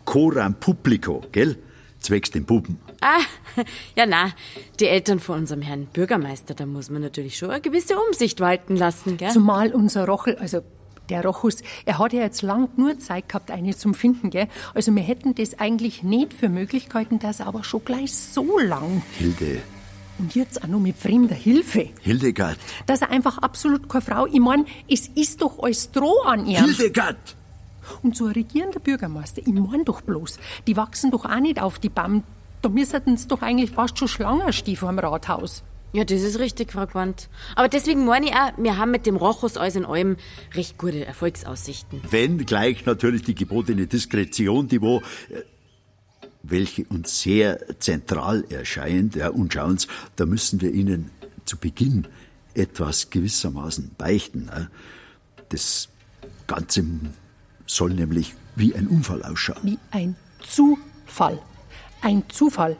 coram 0.04 0.54
publico, 0.54 1.22
gell? 1.30 1.56
Zwecks 2.00 2.32
den 2.32 2.44
Buben. 2.44 2.78
Ah, 3.00 3.20
ja 3.96 4.06
na, 4.06 4.32
die 4.80 4.86
Eltern 4.86 5.20
von 5.20 5.40
unserem 5.40 5.62
Herrn 5.62 5.86
Bürgermeister, 5.86 6.54
da 6.54 6.66
muss 6.66 6.90
man 6.90 7.00
natürlich 7.00 7.38
schon 7.38 7.50
eine 7.50 7.60
gewisse 7.60 7.96
Umsicht 7.96 8.40
walten 8.40 8.76
lassen, 8.76 9.16
gell? 9.16 9.30
Zumal 9.30 9.72
unser 9.72 10.06
Rochel, 10.06 10.36
also 10.36 10.62
der 11.08 11.25
Rochus, 11.25 11.62
er 11.84 11.99
hat 11.99 12.12
ja 12.12 12.20
jetzt 12.20 12.42
lang 12.42 12.68
nur 12.76 12.99
Zeit 12.99 13.28
gehabt, 13.28 13.50
eine 13.50 13.76
zum 13.76 13.94
Finden, 13.94 14.30
gell? 14.30 14.49
Also 14.75 14.94
wir 14.94 15.02
hätten 15.02 15.34
das 15.34 15.58
eigentlich 15.58 16.02
nicht 16.02 16.32
für 16.32 16.49
Möglichkeiten, 16.49 17.18
das 17.18 17.40
aber 17.40 17.64
schon 17.64 17.84
gleich 17.84 18.14
so 18.14 18.58
lang. 18.58 19.02
Hilde, 19.18 19.62
Und 20.18 20.34
jetzt 20.34 20.62
auch 20.62 20.68
noch 20.68 20.80
mit 20.80 20.96
fremder 20.96 21.34
Hilfe. 21.34 21.90
Hildegard, 22.00 22.58
Dass 22.87 23.02
er 23.02 23.11
einfach 23.11 23.38
absolut 23.38 23.88
keine 23.88 24.02
Frau, 24.02 24.26
ich 24.26 24.40
mein, 24.40 24.66
es 24.88 25.08
ist 25.08 25.42
doch 25.42 25.58
alles 25.62 25.90
Droh 25.90 26.23
an 26.25 26.46
ihm. 26.46 26.64
Hildegard! 26.64 27.37
Und 28.02 28.16
so 28.16 28.26
ein 28.26 28.32
regierender 28.32 28.80
Bürgermeister, 28.80 29.42
ich 29.44 29.52
mein 29.52 29.84
doch 29.84 30.00
bloß, 30.00 30.38
die 30.66 30.76
wachsen 30.76 31.11
doch 31.11 31.26
auch 31.26 31.40
nicht 31.40 31.61
auf 31.61 31.78
die 31.78 31.90
Baum, 31.90 32.23
Da 32.62 32.70
müssten 32.70 33.18
sie 33.18 33.28
doch 33.28 33.42
eigentlich 33.42 33.73
fast 33.73 33.99
schon 33.99 34.08
Schlangen 34.08 34.50
stehen 34.54 34.76
vor 34.76 34.88
dem 34.88 34.99
Rathaus. 34.99 35.62
Ja, 35.94 36.02
das 36.02 36.22
ist 36.22 36.40
richtig, 36.40 36.72
Frau 36.72 36.88
Quandt. 36.88 37.28
Aber 37.54 37.68
deswegen 37.68 38.04
meine 38.04 38.26
ich 38.26 38.32
auch, 38.32 38.50
wir 38.58 38.78
haben 38.78 38.90
mit 38.90 39.06
dem 39.06 39.14
Rochus 39.14 39.56
alles 39.56 39.76
in 39.76 39.84
allem 39.84 40.16
recht 40.52 40.76
gute 40.76 41.06
Erfolgsaussichten. 41.06 42.00
Wenn 42.10 42.44
gleich 42.44 42.84
natürlich 42.84 43.22
die 43.22 43.36
gebotene 43.36 43.86
Diskretion, 43.86 44.66
die 44.66 44.82
wo, 44.82 45.02
äh, 45.30 45.42
welche 46.42 46.84
uns 46.86 47.20
sehr 47.20 47.78
zentral 47.78 48.44
erscheint, 48.50 49.14
ja, 49.14 49.28
und 49.28 49.52
schauen 49.52 49.78
Sie, 49.78 49.86
da 50.16 50.26
müssen 50.26 50.60
wir 50.60 50.72
Ihnen 50.72 51.12
zu 51.44 51.58
Beginn 51.58 52.08
etwas 52.54 53.10
gewissermaßen 53.10 53.92
beichten. 53.96 54.50
ja. 54.52 54.66
Das 55.50 55.90
Ganze 56.48 56.84
soll 57.66 57.92
nämlich 57.92 58.34
wie 58.56 58.74
ein 58.74 58.88
Unfall 58.88 59.22
ausschauen. 59.22 59.60
Wie 59.62 59.78
ein 59.92 60.16
Zufall. 60.44 61.40
Ein 62.00 62.24
Zufall. 62.28 62.76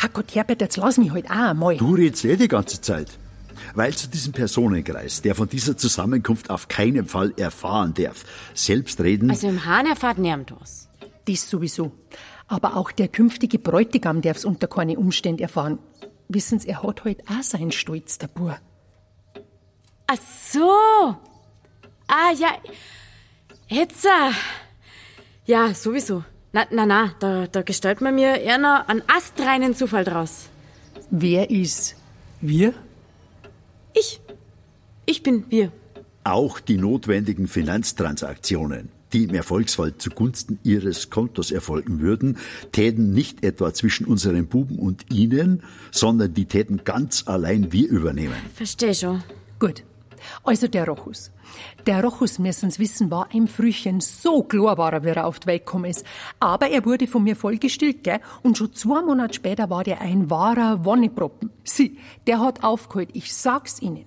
Herrgott, 0.00 0.32
Herbert, 0.34 0.60
jetzt 0.60 0.76
lass 0.76 0.96
mich 0.96 1.10
heute 1.12 1.28
auch 1.30 1.50
einmal. 1.50 1.76
Du 1.76 1.94
redest 1.94 2.24
eh 2.24 2.36
die 2.36 2.46
ganze 2.46 2.80
Zeit. 2.80 3.08
Weil 3.74 3.92
zu 3.94 4.08
diesem 4.08 4.32
Personenkreis, 4.32 5.22
der 5.22 5.34
von 5.34 5.48
dieser 5.48 5.76
Zusammenkunft 5.76 6.50
auf 6.50 6.68
keinen 6.68 7.06
Fall 7.06 7.34
erfahren 7.36 7.94
darf, 7.94 8.24
selbst 8.54 9.00
reden. 9.00 9.28
Also 9.30 9.48
im 9.48 9.64
Hahn 9.64 9.86
erfahrt 9.86 10.18
niemand 10.18 10.54
was. 10.60 10.88
Das 11.26 11.50
sowieso. 11.50 11.90
Aber 12.46 12.76
auch 12.76 12.92
der 12.92 13.08
künftige 13.08 13.58
Bräutigam 13.58 14.22
darf's 14.22 14.44
unter 14.44 14.68
keine 14.68 14.96
Umstände 14.98 15.42
erfahren. 15.42 15.80
Wissen 16.28 16.60
Sie, 16.60 16.68
er 16.68 16.82
hat 16.84 17.04
heute 17.04 17.22
auch 17.28 17.42
seinen 17.42 17.72
Stolz, 17.72 18.18
der 18.18 18.28
Bur. 18.28 18.56
Ach 20.06 20.16
so. 20.50 20.70
Ah, 22.06 22.32
ja. 22.38 22.50
Jetzt. 23.66 24.04
äh, 24.04 24.30
Ja, 25.44 25.74
sowieso. 25.74 26.24
Na, 26.52 26.66
na, 26.70 26.86
na, 26.86 27.14
da, 27.20 27.46
da 27.46 27.62
gestalten 27.62 28.04
wir 28.04 28.12
mir 28.12 28.40
eher 28.40 28.58
noch 28.58 28.88
einen 28.88 29.02
astreinen 29.06 29.74
Zufall 29.74 30.04
draus. 30.04 30.48
Wer 31.10 31.50
ist 31.50 31.96
wir? 32.40 32.72
Ich. 33.94 34.20
Ich 35.04 35.22
bin 35.22 35.44
wir. 35.50 35.72
Auch 36.24 36.60
die 36.60 36.78
notwendigen 36.78 37.48
Finanztransaktionen, 37.48 38.88
die 39.12 39.24
im 39.24 39.34
Erfolgsfall 39.34 39.96
zugunsten 39.98 40.58
Ihres 40.64 41.10
Kontos 41.10 41.50
erfolgen 41.50 42.00
würden, 42.00 42.38
täten 42.72 43.12
nicht 43.12 43.44
etwa 43.44 43.72
zwischen 43.74 44.06
unseren 44.06 44.46
Buben 44.46 44.78
und 44.78 45.12
Ihnen, 45.12 45.62
sondern 45.90 46.32
die 46.32 46.46
täten 46.46 46.82
ganz 46.84 47.24
allein 47.26 47.72
wir 47.72 47.88
übernehmen. 47.88 48.36
Versteh 48.54 48.94
schon. 48.94 49.22
Gut. 49.58 49.82
Also 50.44 50.66
der 50.66 50.86
Rochus. 50.86 51.30
Der 51.86 52.02
Rochus, 52.02 52.38
müssen's 52.38 52.78
wissen, 52.78 53.10
war 53.10 53.28
ein 53.32 53.48
Frühchen. 53.48 54.00
So 54.00 54.42
klar 54.42 54.76
war 54.78 54.92
er, 54.92 55.04
wie 55.04 55.08
er 55.08 55.26
auf 55.26 55.40
die 55.40 55.46
Welt 55.46 55.64
gekommen 55.64 55.86
ist. 55.86 56.04
Aber 56.40 56.68
er 56.68 56.84
wurde 56.84 57.06
von 57.06 57.24
mir 57.24 57.36
vollgestillt, 57.36 58.04
gell? 58.04 58.20
Und 58.42 58.58
schon 58.58 58.72
zwei 58.74 59.02
Monate 59.02 59.34
später 59.34 59.70
war 59.70 59.84
der 59.84 60.00
ein 60.00 60.28
wahrer 60.30 60.84
Wonneproppen. 60.84 61.50
Sie, 61.64 61.98
der 62.26 62.40
hat 62.40 62.64
aufgeholt. 62.64 63.10
Ich 63.12 63.34
sag's 63.34 63.80
Ihnen. 63.80 64.04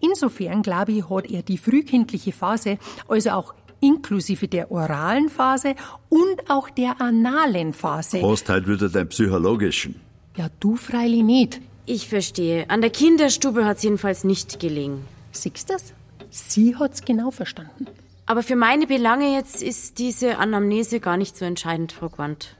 Insofern, 0.00 0.62
glaube 0.62 0.92
ich, 0.92 1.08
hat 1.08 1.30
er 1.30 1.42
die 1.42 1.58
frühkindliche 1.58 2.32
Phase, 2.32 2.78
also 3.08 3.30
auch 3.30 3.54
inklusive 3.80 4.46
der 4.48 4.70
oralen 4.70 5.28
Phase 5.28 5.74
und 6.08 6.48
auch 6.48 6.70
der 6.70 7.00
analen 7.00 7.72
Phase. 7.72 8.22
Hast 8.22 8.48
halt 8.48 8.68
wieder 8.68 8.88
deinen 8.88 9.08
psychologischen. 9.08 9.96
Ja, 10.36 10.48
du 10.60 10.76
freilich 10.76 11.22
nicht. 11.22 11.60
Ich 11.86 12.08
verstehe. 12.08 12.68
An 12.68 12.82
der 12.82 12.90
Kinderstube 12.90 13.64
hat's 13.64 13.82
jedenfalls 13.82 14.22
nicht 14.22 14.60
gelegen. 14.60 15.06
Siehst 15.32 15.70
das? 15.70 15.92
Sie 16.30 16.76
hat's 16.76 17.04
genau 17.04 17.30
verstanden. 17.30 17.86
Aber 18.26 18.42
für 18.42 18.56
meine 18.56 18.86
Belange 18.86 19.34
jetzt 19.34 19.62
ist 19.62 19.98
diese 19.98 20.38
Anamnese 20.38 21.00
gar 21.00 21.16
nicht 21.16 21.36
so 21.36 21.44
entscheidend, 21.44 21.92
Frau 21.92 22.08
Quandt. 22.08 22.56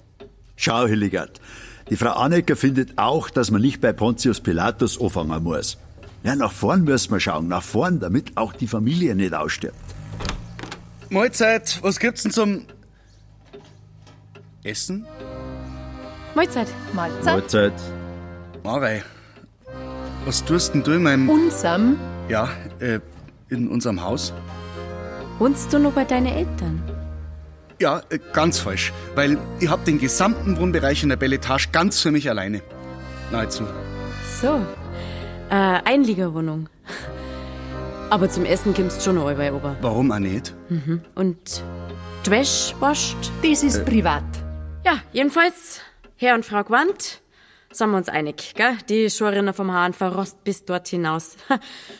Schau, 0.57 0.87
Hildegard, 0.87 1.41
die 1.89 1.97
Frau 1.97 2.11
Annecker 2.11 2.57
findet 2.57 2.99
auch, 2.99 3.31
dass 3.31 3.51
man 3.51 3.63
nicht 3.63 3.81
bei 3.81 3.93
Pontius 3.93 4.41
Pilatus 4.41 5.01
anfangen 5.01 5.43
muss. 5.43 5.79
Ja, 6.23 6.37
nach 6.37 6.53
vorn 6.53 6.85
müssen 6.85 7.13
wir 7.13 7.21
schauen, 7.21 7.49
nach 7.49 7.63
vorn, 7.63 7.99
damit 8.01 8.37
auch 8.37 8.53
die 8.53 8.67
Familie 8.67 9.15
nicht 9.15 9.33
ausstirbt. 9.33 9.77
Mahlzeit, 11.09 11.79
was 11.83 11.99
gibt's 11.99 12.25
denn 12.25 12.33
zum 12.33 12.67
Essen? 14.63 15.07
Mahlzeit. 16.35 16.69
Mahlzeit. 16.93 17.25
Mahlzeit. 17.25 17.73
Marei, 18.63 19.03
was 20.27 20.45
tust 20.45 20.75
denn 20.75 20.83
du 20.83 20.93
in 20.93 21.03
meinem... 21.03 21.29
Unserem? 21.29 21.97
Ja, 22.29 22.51
äh, 22.79 23.01
in 23.51 23.69
unserem 23.69 24.03
Haus? 24.03 24.33
Wohnst 25.39 25.73
du 25.73 25.79
noch 25.79 25.93
bei 25.93 26.05
deinen 26.05 26.27
Eltern? 26.27 26.83
Ja, 27.81 28.03
äh, 28.11 28.19
ganz 28.33 28.59
falsch. 28.59 28.93
Weil 29.15 29.39
ich 29.59 29.69
hab 29.69 29.85
den 29.85 29.99
gesamten 29.99 30.59
Wohnbereich 30.59 31.03
in 31.03 31.09
der 31.09 31.17
Belletage 31.17 31.69
ganz 31.73 32.01
für 32.01 32.11
mich 32.11 32.29
alleine. 32.29 32.63
Nahezu. 33.33 33.65
So. 34.41 34.61
Äh, 35.51 35.55
Einliegerwohnung. 35.55 36.69
Aber 38.11 38.29
zum 38.29 38.45
Essen 38.45 38.75
kommst 38.75 39.03
schon 39.03 39.15
noch 39.15 39.25
bei 39.35 39.53
Ober. 39.53 39.77
Warum 39.81 40.13
auch 40.13 40.19
nicht? 40.19 40.55
Mhm. 40.69 41.01
Und 41.15 41.63
die 42.27 42.31
Wäsche 42.31 42.75
wascht? 42.81 43.17
Das 43.43 43.63
ist 43.63 43.85
privat. 43.87 44.25
Ja, 44.85 44.99
jedenfalls, 45.13 45.81
Herr 46.17 46.35
und 46.35 46.45
Frau 46.45 46.65
Quandt, 46.65 47.23
sind 47.73 47.91
wir 47.91 47.97
uns 47.97 48.09
einig, 48.09 48.55
gell? 48.55 48.77
Die 48.89 49.11
Schorinnen 49.11 49.55
vom 49.55 49.73
Hahn 49.73 49.93
verrost 49.93 50.43
bis 50.45 50.65
dort 50.65 50.89
hinaus. 50.89 51.37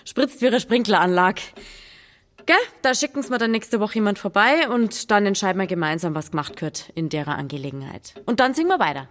Spritzt 0.05 0.41
wie 0.41 0.47
ihre 0.47 0.61
Sprinkleranlage. 0.61 1.43
Gell? 2.47 2.57
Da 2.83 2.95
schicken 2.95 3.29
wir 3.29 3.39
dann 3.39 3.53
nächste 3.53 3.81
Woche 3.81 3.95
jemand 3.95 4.19
vorbei 4.19 4.69
und 4.69 5.11
dann 5.11 5.27
entscheiden 5.27 5.61
wir 5.61 5.67
gemeinsam, 5.67 6.15
was 6.15 6.31
gemacht 6.31 6.61
wird 6.63 6.91
in 6.95 7.09
derer 7.09 7.37
Angelegenheit. 7.37 8.15
Und 8.27 8.41
dann 8.41 8.55
singen 8.55 8.69
wir 8.69 8.81
weiter. 8.81 9.09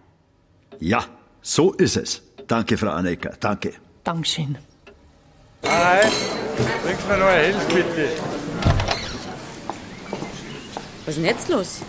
Ja, 0.80 1.06
so 1.42 1.72
ist 1.74 1.96
es. 1.96 2.22
Danke, 2.48 2.78
Frau 2.78 2.90
Annecker, 2.90 3.34
danke. 3.40 3.74
Dankeschön. 4.04 4.58
Hi, 5.66 6.08
bringst 6.84 7.08
mir 7.08 7.18
noch 7.18 7.28
eine 7.28 7.44
Hilfe, 7.44 7.74
bitte. 7.74 8.10
Was 11.06 11.16
ist 11.16 11.18
denn 11.18 11.26
jetzt 11.26 11.50
los? 11.50 11.82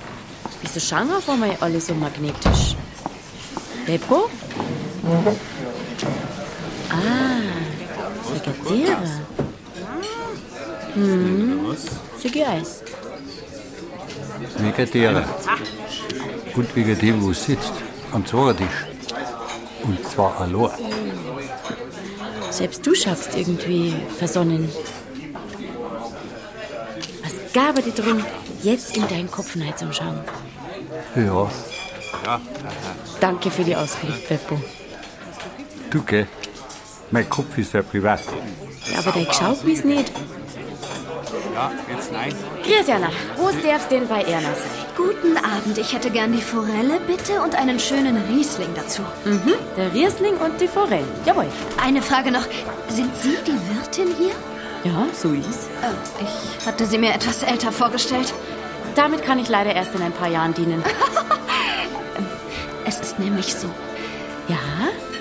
Wieso 0.61 0.81
schauen 0.81 1.11
auf 1.11 1.29
einmal 1.29 1.57
alle 1.61 1.81
so 1.81 1.95
magnetisch? 1.95 2.77
Beppo? 3.87 4.29
Ah, 6.91 7.41
Frikadere. 8.23 9.11
Hm, 10.95 11.67
Eis. 12.47 12.83
Megadere. 14.59 15.25
Und 16.55 16.77
wegen 16.77 16.99
dem, 16.99 17.23
wo 17.23 17.31
es 17.31 17.45
sitzt, 17.45 17.73
am 18.13 18.27
Zwagertisch. 18.27 18.87
Und 19.83 20.07
zwar 20.07 20.41
allein. 20.41 20.71
Selbst 22.51 22.85
du 22.87 22.95
schaffst 22.95 23.37
irgendwie 23.37 23.95
versonnen. 24.19 24.69
Was 27.23 27.53
gab 27.55 27.77
er 27.77 27.83
dir 27.83 27.93
drum, 27.93 28.25
jetzt 28.63 28.97
in 28.97 29.09
deinen 29.09 29.31
Kopf 29.31 29.57
zum 29.77 29.93
Schauen? 29.93 30.21
Ja. 31.17 31.49
Ja. 32.27 32.41
Danke 33.21 33.51
für 33.51 33.65
die 33.65 33.77
Auskunft, 33.77 34.29
Beppo. 34.29 34.61
Du, 35.91 36.03
gell? 36.03 36.27
Mein 37.11 37.29
Kopf 37.29 37.59
ist 37.59 37.73
sehr 37.73 37.83
privat. 37.83 38.21
Ja, 38.93 39.01
aber 39.01 39.11
dein 39.11 39.27
geschaut 39.27 39.65
ist 39.65 39.85
nicht. 39.85 40.13
Ja, 41.55 41.73
jetzt 41.93 42.13
nein. 42.13 42.33
Grüß 42.63 42.87
Jana, 42.87 43.09
wo 43.37 43.51
darf's 43.67 43.89
denn 43.89 44.07
bei 44.07 44.23
Erna 44.23 44.49
sein? 44.55 44.81
Guten 44.97 45.37
Abend, 45.37 45.79
ich 45.79 45.93
hätte 45.93 46.11
gern 46.11 46.33
die 46.33 46.41
Forelle 46.43 47.01
bitte 47.07 47.41
und 47.41 47.57
einen 47.57 47.81
schönen 47.81 48.17
Riesling 48.29 48.69
dazu. 48.77 49.03
Mhm, 49.25 49.55
der 49.77 49.93
Riesling 49.93 50.37
und 50.37 50.61
die 50.61 50.69
Forellen. 50.69 51.09
Jawohl. 51.25 51.47
Eine 51.83 52.03
Frage 52.03 52.31
noch. 52.31 52.47
Sind 52.89 53.15
Sie 53.17 53.37
die 53.45 53.59
Wirtin 53.75 54.15
hier? 54.17 54.35
Ja, 54.85 55.07
so 55.13 55.33
ist 55.33 55.69
Äh, 55.83 56.25
ich 56.61 56.67
hatte 56.67 56.87
sie 56.87 56.99
mir 56.99 57.13
etwas 57.13 57.43
älter 57.43 57.73
vorgestellt. 57.73 58.33
Damit 58.95 59.23
kann 59.25 59.39
ich 59.39 59.49
leider 59.49 59.75
erst 59.75 59.95
in 59.95 60.03
ein 60.03 60.13
paar 60.13 60.29
Jahren 60.29 60.55
dienen. 60.55 60.83
Es 62.87 62.99
ist 62.99 63.19
nämlich 63.19 63.55
so. 63.55 63.69
Ja? 64.49 64.57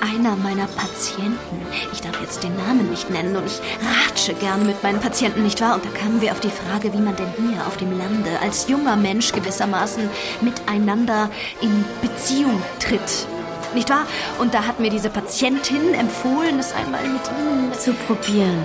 Einer 0.01 0.35
meiner 0.37 0.67
Patienten, 0.67 1.61
ich 1.91 2.01
darf 2.01 2.19
jetzt 2.21 2.43
den 2.43 2.55
Namen 2.55 2.89
nicht 2.89 3.09
nennen 3.09 3.35
und 3.35 3.45
ich 3.45 3.59
ratsche 4.05 4.33
gern 4.33 4.65
mit 4.65 4.81
meinen 4.81 4.99
Patienten, 4.99 5.43
nicht 5.43 5.59
wahr? 5.59 5.75
Und 5.75 5.85
da 5.85 5.89
kamen 5.89 6.21
wir 6.21 6.31
auf 6.31 6.39
die 6.39 6.49
Frage, 6.49 6.93
wie 6.93 7.01
man 7.01 7.15
denn 7.15 7.27
hier 7.37 7.65
auf 7.67 7.75
dem 7.77 7.97
Lande 7.97 8.29
als 8.41 8.67
junger 8.69 8.95
Mensch 8.95 9.31
gewissermaßen 9.33 10.09
miteinander 10.41 11.29
in 11.61 11.83
Beziehung 12.01 12.61
tritt. 12.79 13.27
Nicht 13.73 13.89
wahr? 13.89 14.05
Und 14.39 14.53
da 14.53 14.65
hat 14.65 14.79
mir 14.79 14.89
diese 14.89 15.09
Patientin 15.09 15.93
empfohlen, 15.93 16.59
es 16.59 16.73
einmal 16.73 17.03
mit 17.07 17.21
Ihnen 17.37 17.73
zu 17.73 17.93
probieren. 17.93 18.63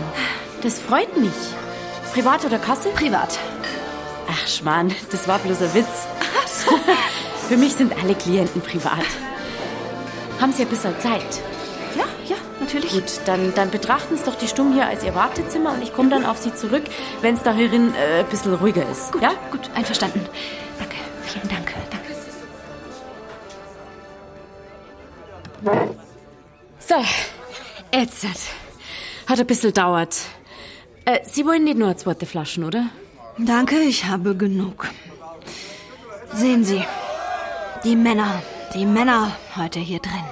Das 0.63 0.79
freut 0.79 1.17
mich. 1.17 1.33
Privat 2.13 2.45
oder 2.45 2.59
Kasse? 2.59 2.91
Privat. 2.91 3.39
Ach, 4.31 4.49
Schmarrn, 4.49 4.95
das 5.11 5.27
war 5.27 5.39
bloß 5.41 5.63
ein 5.63 5.75
Witz. 5.75 6.07
Ach 6.39 6.49
so. 6.49 6.79
Für 7.49 7.57
mich 7.57 7.75
sind 7.75 7.93
alle 8.03 8.15
Klienten 8.15 8.63
privat. 8.63 9.05
Haben 10.41 10.53
Sie 10.53 10.63
ein 10.63 10.69
bisschen 10.69 10.99
Zeit? 11.01 11.41
Ja, 11.97 12.05
ja, 12.29 12.37
natürlich. 12.61 12.93
Gut, 12.93 13.21
dann, 13.27 13.55
dann 13.55 13.71
betrachten 13.71 14.17
Sie 14.17 14.25
doch 14.25 14.35
die 14.35 14.49
Stumm 14.49 14.75
hier 14.75 14.87
als 14.87 15.05
Ihr 15.05 15.15
Wartezimmer 15.15 15.73
und 15.73 15.83
ich 15.83 15.93
komme 15.93 16.11
dann 16.11 16.25
auf 16.25 16.39
Sie 16.39 16.55
zurück, 16.55 16.85
wenn 17.21 17.35
es 17.35 17.43
da 17.43 17.53
hierin 17.53 17.95
äh, 17.95 18.21
ein 18.21 18.27
bisschen 18.27 18.55
ruhiger 18.55 18.89
ist. 18.91 19.13
Gut, 19.13 19.23
ja? 19.23 19.33
gut, 19.51 19.71
einverstanden. 19.75 20.21
Danke, 20.79 20.97
vielen 21.23 21.49
Dank. 21.49 21.73
Danke. 21.91 22.05
So, 26.79 26.97
jetzt. 27.93 28.27
Hat 29.27 29.41
ein 29.41 29.47
bisschen 29.47 29.73
dauert. 29.73 30.17
Äh, 31.07 31.21
Sie 31.25 31.47
wollen 31.47 31.65
nicht 31.65 31.79
nur 31.79 31.97
zweite 31.97 32.27
Flaschen, 32.27 32.65
oder? 32.65 32.87
Danke, 33.39 33.77
ich 33.81 34.05
habe 34.05 34.37
genug. 34.37 34.89
Sehen 36.35 36.65
Sie, 36.65 36.85
die 37.85 37.97
Männer, 37.97 38.43
die 38.75 38.87
Männer 38.87 39.33
heute 39.57 39.79
hier 39.79 40.01
drin. 40.01 40.25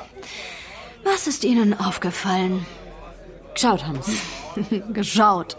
Was 1.04 1.26
ist 1.26 1.44
Ihnen 1.44 1.78
aufgefallen? 1.78 2.66
Geschaut 3.54 3.86
haben 3.86 4.00
Sie. 4.02 4.82
Geschaut. 4.92 5.56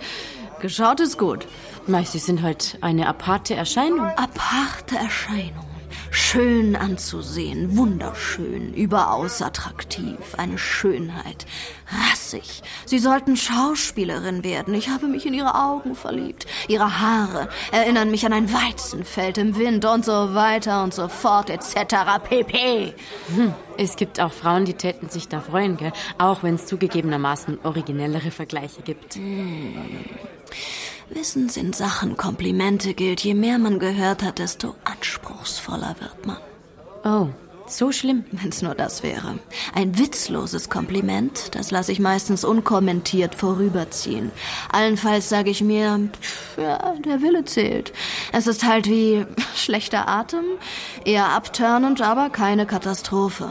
Geschaut 0.60 1.00
ist 1.00 1.18
gut. 1.18 1.48
Mei, 1.88 2.04
Sie 2.04 2.20
sind 2.20 2.42
halt 2.42 2.78
eine 2.82 3.08
aparte 3.08 3.56
Erscheinung. 3.56 4.06
Aparte 4.16 4.96
Erscheinung. 4.98 5.73
Schön 6.16 6.76
anzusehen, 6.76 7.76
wunderschön, 7.76 8.76
überaus 8.76 9.42
attraktiv, 9.42 10.36
eine 10.38 10.60
Schönheit. 10.60 11.48
Rassig. 11.88 12.62
Sie 12.86 13.00
sollten 13.00 13.36
Schauspielerin 13.36 14.44
werden. 14.44 14.76
Ich 14.76 14.90
habe 14.90 15.08
mich 15.08 15.26
in 15.26 15.34
ihre 15.34 15.56
Augen 15.56 15.96
verliebt. 15.96 16.46
Ihre 16.68 17.00
Haare 17.00 17.50
erinnern 17.72 18.12
mich 18.12 18.28
an 18.28 18.34
ein 18.34 18.54
Weizenfeld 18.54 19.40
im 19.40 19.58
Wind 19.58 19.86
und 19.86 20.06
so 20.06 20.36
weiter 20.36 20.84
und 20.84 20.94
so 20.94 21.08
fort 21.08 21.50
etc. 21.50 21.96
pp. 22.24 22.94
Hm. 23.36 23.54
Es 23.80 23.96
gibt 23.96 24.20
auch 24.20 24.32
Frauen, 24.32 24.66
die 24.66 24.76
täten 24.76 25.10
sich 25.10 25.30
da 25.30 25.42
freuen, 25.42 25.78
gell? 25.78 25.94
Auch 26.20 26.44
wenn 26.44 26.56
es 26.56 26.68
zugegebenermaßen 26.68 27.58
originellere 27.64 28.30
Vergleiche 28.30 28.84
gibt. 28.84 29.16
Hm. 29.16 29.74
Wissen 31.14 31.48
Sie, 31.48 31.60
in 31.60 31.74
Sachen 31.74 32.18
Komplimente 32.18 32.94
gilt, 32.94 33.22
je 33.22 33.36
mehr 33.36 33.60
man 33.60 33.78
gehört 33.78 34.24
hat, 34.24 34.40
desto 34.40 34.76
anspruchsvoller 34.84 35.96
wird 36.00 36.26
man. 36.26 36.38
Oh, 37.04 37.30
so 37.68 37.92
schlimm. 37.92 38.26
Wenn's 38.32 38.62
nur 38.62 38.74
das 38.74 39.04
wäre. 39.04 39.38
Ein 39.76 39.98
witzloses 40.00 40.70
Kompliment, 40.70 41.56
das 41.56 41.70
lasse 41.70 41.92
ich 41.92 42.00
meistens 42.00 42.44
unkommentiert 42.44 43.36
vorüberziehen. 43.36 44.32
Allenfalls 44.72 45.30
sage 45.30 45.52
ich 45.52 45.62
mir, 45.62 46.10
pff, 46.20 46.58
ja, 46.58 46.96
der 47.06 47.22
Wille 47.22 47.46
zählt. 47.46 47.94
Es 48.32 48.48
ist 48.48 48.66
halt 48.66 48.90
wie 48.90 49.26
schlechter 49.56 50.08
Atem, 50.08 50.46
eher 51.06 51.30
abturnend, 51.30 52.02
aber 52.02 52.32
keine 52.32 52.66
Katastrophe. 52.66 53.50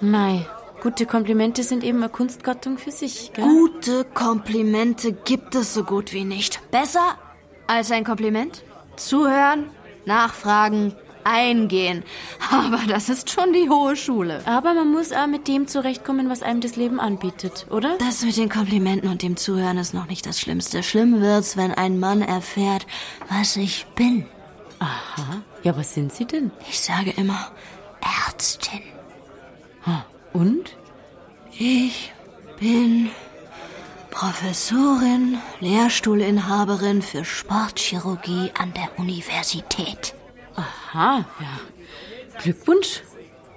Mei, 0.00 0.46
Gute 0.82 1.06
Komplimente 1.06 1.64
sind 1.64 1.82
eben 1.82 1.98
eine 1.98 2.08
Kunstgattung 2.08 2.78
für 2.78 2.92
sich, 2.92 3.32
gell? 3.32 3.44
Gute 3.44 4.04
Komplimente 4.04 5.12
gibt 5.12 5.54
es 5.56 5.74
so 5.74 5.82
gut 5.82 6.12
wie 6.12 6.24
nicht. 6.24 6.60
Besser 6.70 7.18
als 7.66 7.90
ein 7.90 8.04
Kompliment? 8.04 8.62
Zuhören, 8.96 9.70
nachfragen, 10.06 10.94
eingehen. 11.24 12.04
Aber 12.50 12.80
das 12.86 13.08
ist 13.08 13.30
schon 13.30 13.52
die 13.52 13.68
hohe 13.68 13.96
Schule. 13.96 14.40
Aber 14.46 14.72
man 14.74 14.90
muss 14.92 15.12
auch 15.12 15.26
mit 15.26 15.48
dem 15.48 15.66
zurechtkommen, 15.66 16.28
was 16.30 16.42
einem 16.42 16.60
das 16.60 16.76
Leben 16.76 17.00
anbietet, 17.00 17.66
oder? 17.70 17.98
Das 17.98 18.24
mit 18.24 18.36
den 18.36 18.48
Komplimenten 18.48 19.10
und 19.10 19.22
dem 19.22 19.36
Zuhören 19.36 19.78
ist 19.78 19.94
noch 19.94 20.06
nicht 20.06 20.26
das 20.26 20.40
Schlimmste. 20.40 20.84
Schlimm 20.84 21.20
wird's, 21.20 21.56
wenn 21.56 21.72
ein 21.72 21.98
Mann 21.98 22.22
erfährt, 22.22 22.86
was 23.28 23.56
ich 23.56 23.86
bin. 23.96 24.26
Aha. 24.78 25.42
Ja, 25.64 25.76
was 25.76 25.94
sind 25.94 26.12
Sie 26.12 26.24
denn? 26.24 26.52
Ich 26.68 26.80
sage 26.80 27.10
immer 27.16 27.50
Ärztin. 28.26 28.80
Und? 30.32 30.76
Ich 31.52 32.12
bin 32.58 33.10
Professorin, 34.10 35.38
Lehrstuhlinhaberin 35.60 37.02
für 37.02 37.24
Sportchirurgie 37.24 38.50
an 38.58 38.72
der 38.74 38.98
Universität. 38.98 40.14
Aha, 40.56 41.24
ja. 41.40 42.40
Glückwunsch. 42.42 43.02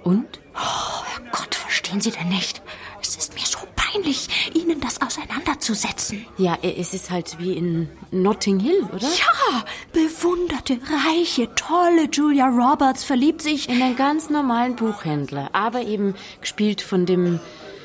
Und? 0.04 0.40
Oh, 0.54 1.04
Herrgott, 1.04 1.54
verstehen 1.54 2.00
Sie 2.00 2.10
denn 2.10 2.28
nicht? 2.28 2.62
Es 3.00 3.16
ist 3.16 3.34
mir 3.34 3.44
so 3.44 3.58
peinlich, 3.92 4.28
Ihnen 4.54 4.80
das 4.80 5.00
auseinanderzusetzen. 5.02 6.26
Ja, 6.38 6.56
es 6.62 6.94
ist 6.94 7.10
halt 7.10 7.38
wie 7.38 7.52
in 7.52 7.88
Notting 8.10 8.60
Hill, 8.60 8.82
oder? 8.92 9.06
Ja, 9.06 9.64
bewunderte, 9.92 10.78
reiche, 11.06 11.54
tolle 11.54 12.08
Julia 12.10 12.46
Roberts 12.48 13.04
verliebt 13.04 13.42
sich 13.42 13.68
in 13.68 13.82
einen 13.82 13.96
ganz 13.96 14.30
normalen 14.30 14.76
Buchhändler, 14.76 15.50
aber 15.52 15.82
eben 15.82 16.14
gespielt 16.40 16.82
von 16.82 17.06
dem... 17.06 17.40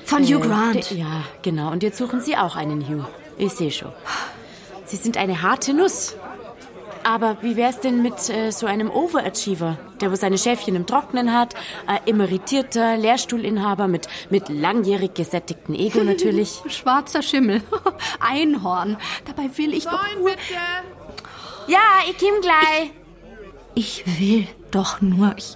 Von 0.06 0.24
Hugh 0.24 0.40
Grant. 0.40 0.90
de- 0.92 1.00
ja, 1.00 1.24
genau. 1.42 1.70
Und 1.72 1.84
jetzt 1.84 1.98
suchen 1.98 2.22
Sie 2.22 2.38
auch 2.38 2.56
einen 2.56 2.88
Hugh. 2.88 3.06
Ich 3.38 3.52
sehe 3.52 3.72
schon. 3.72 3.92
Sie 4.86 4.96
sind 4.96 5.18
eine 5.18 5.42
harte 5.42 5.74
Nuss. 5.74 6.16
Aber 7.08 7.38
wie 7.42 7.56
wär's 7.56 7.80
denn 7.80 8.02
mit 8.02 8.30
äh, 8.30 8.52
so 8.52 8.66
einem 8.66 8.92
Overachiever, 8.92 9.78
der 10.02 10.12
wo 10.12 10.16
seine 10.16 10.38
Schäfchen 10.38 10.76
im 10.76 10.86
Trocknen 10.86 11.34
hat, 11.34 11.56
ein 11.86 12.06
emeritierter 12.06 12.98
Lehrstuhlinhaber 12.98 13.88
mit, 13.88 14.10
mit 14.30 14.50
langjährig 14.50 15.14
gesättigtem 15.14 15.74
Ego 15.74 16.04
natürlich? 16.04 16.62
Schwarzer 16.68 17.22
Schimmel. 17.22 17.62
Einhorn. 18.20 18.98
Dabei 19.24 19.50
will 19.58 19.74
ich 19.74 19.86
doch 19.86 20.04
nur... 20.18 20.32
Ja, 21.68 21.80
ich 22.10 22.18
komm 22.18 22.42
gleich. 22.42 22.92
Ich 23.74 24.04
will 24.20 24.46
doch 24.72 25.00
nur... 25.00 25.34
Ich, 25.38 25.56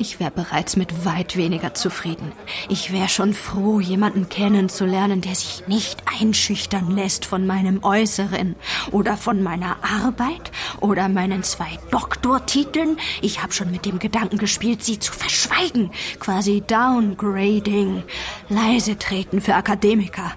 ich 0.00 0.20
wäre 0.20 0.30
bereits 0.30 0.76
mit 0.76 1.04
weit 1.04 1.36
weniger 1.36 1.74
zufrieden. 1.74 2.32
Ich 2.68 2.92
wäre 2.92 3.08
schon 3.08 3.34
froh, 3.34 3.80
jemanden 3.80 4.28
kennenzulernen, 4.28 5.20
der 5.20 5.34
sich 5.34 5.66
nicht 5.66 6.02
einschüchtern 6.20 6.92
lässt 6.92 7.24
von 7.24 7.46
meinem 7.46 7.82
Äußeren 7.82 8.54
oder 8.92 9.16
von 9.16 9.42
meiner 9.42 9.76
Arbeit 9.82 10.52
oder 10.80 11.08
meinen 11.08 11.42
zwei 11.42 11.78
Doktortiteln. 11.90 12.96
Ich 13.22 13.42
habe 13.42 13.52
schon 13.52 13.72
mit 13.72 13.86
dem 13.86 13.98
Gedanken 13.98 14.38
gespielt, 14.38 14.84
sie 14.84 15.00
zu 15.00 15.12
verschweigen. 15.12 15.90
Quasi 16.20 16.62
Downgrading. 16.64 18.04
Leise 18.48 18.98
treten 18.98 19.40
für 19.40 19.56
Akademiker. 19.56 20.32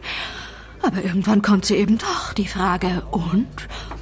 Aber 0.82 1.04
irgendwann 1.04 1.44
kommt 1.44 1.66
sie 1.66 1.76
eben 1.76 2.00
doch, 2.00 2.34
die 2.34 2.48
Frage, 2.48 3.04
und? 3.12 3.48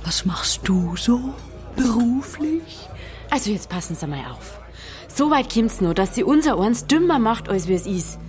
Was 0.05 0.25
machst 0.25 0.61
du 0.63 0.95
so 0.95 1.33
beruflich? 1.75 2.87
Also 3.29 3.51
jetzt 3.51 3.69
passen 3.69 3.95
Sie 3.95 4.07
mal 4.07 4.23
auf. 4.31 4.58
So 5.19 5.31
weit 5.31 5.53
kommt's 5.53 5.81
nur, 5.81 5.93
dass 5.93 6.15
sie 6.15 6.23
unser 6.23 6.57
eins 6.57 6.87
dümmer 6.87 7.19
macht, 7.19 7.49
als 7.49 7.67
wie 7.67 7.73
es 7.73 7.85
ist. 7.85 8.19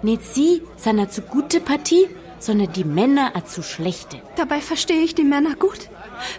Nicht 0.00 0.24
sie 0.24 0.62
sind 0.76 0.98
eine 0.98 1.10
zu 1.10 1.20
gute 1.20 1.60
Partie, 1.60 2.08
sondern 2.38 2.72
die 2.72 2.84
Männer 2.84 3.32
eine 3.34 3.44
zu 3.44 3.62
schlechte. 3.62 4.16
Dabei 4.36 4.62
verstehe 4.62 5.02
ich 5.02 5.14
die 5.14 5.24
Männer 5.24 5.56
gut. 5.56 5.90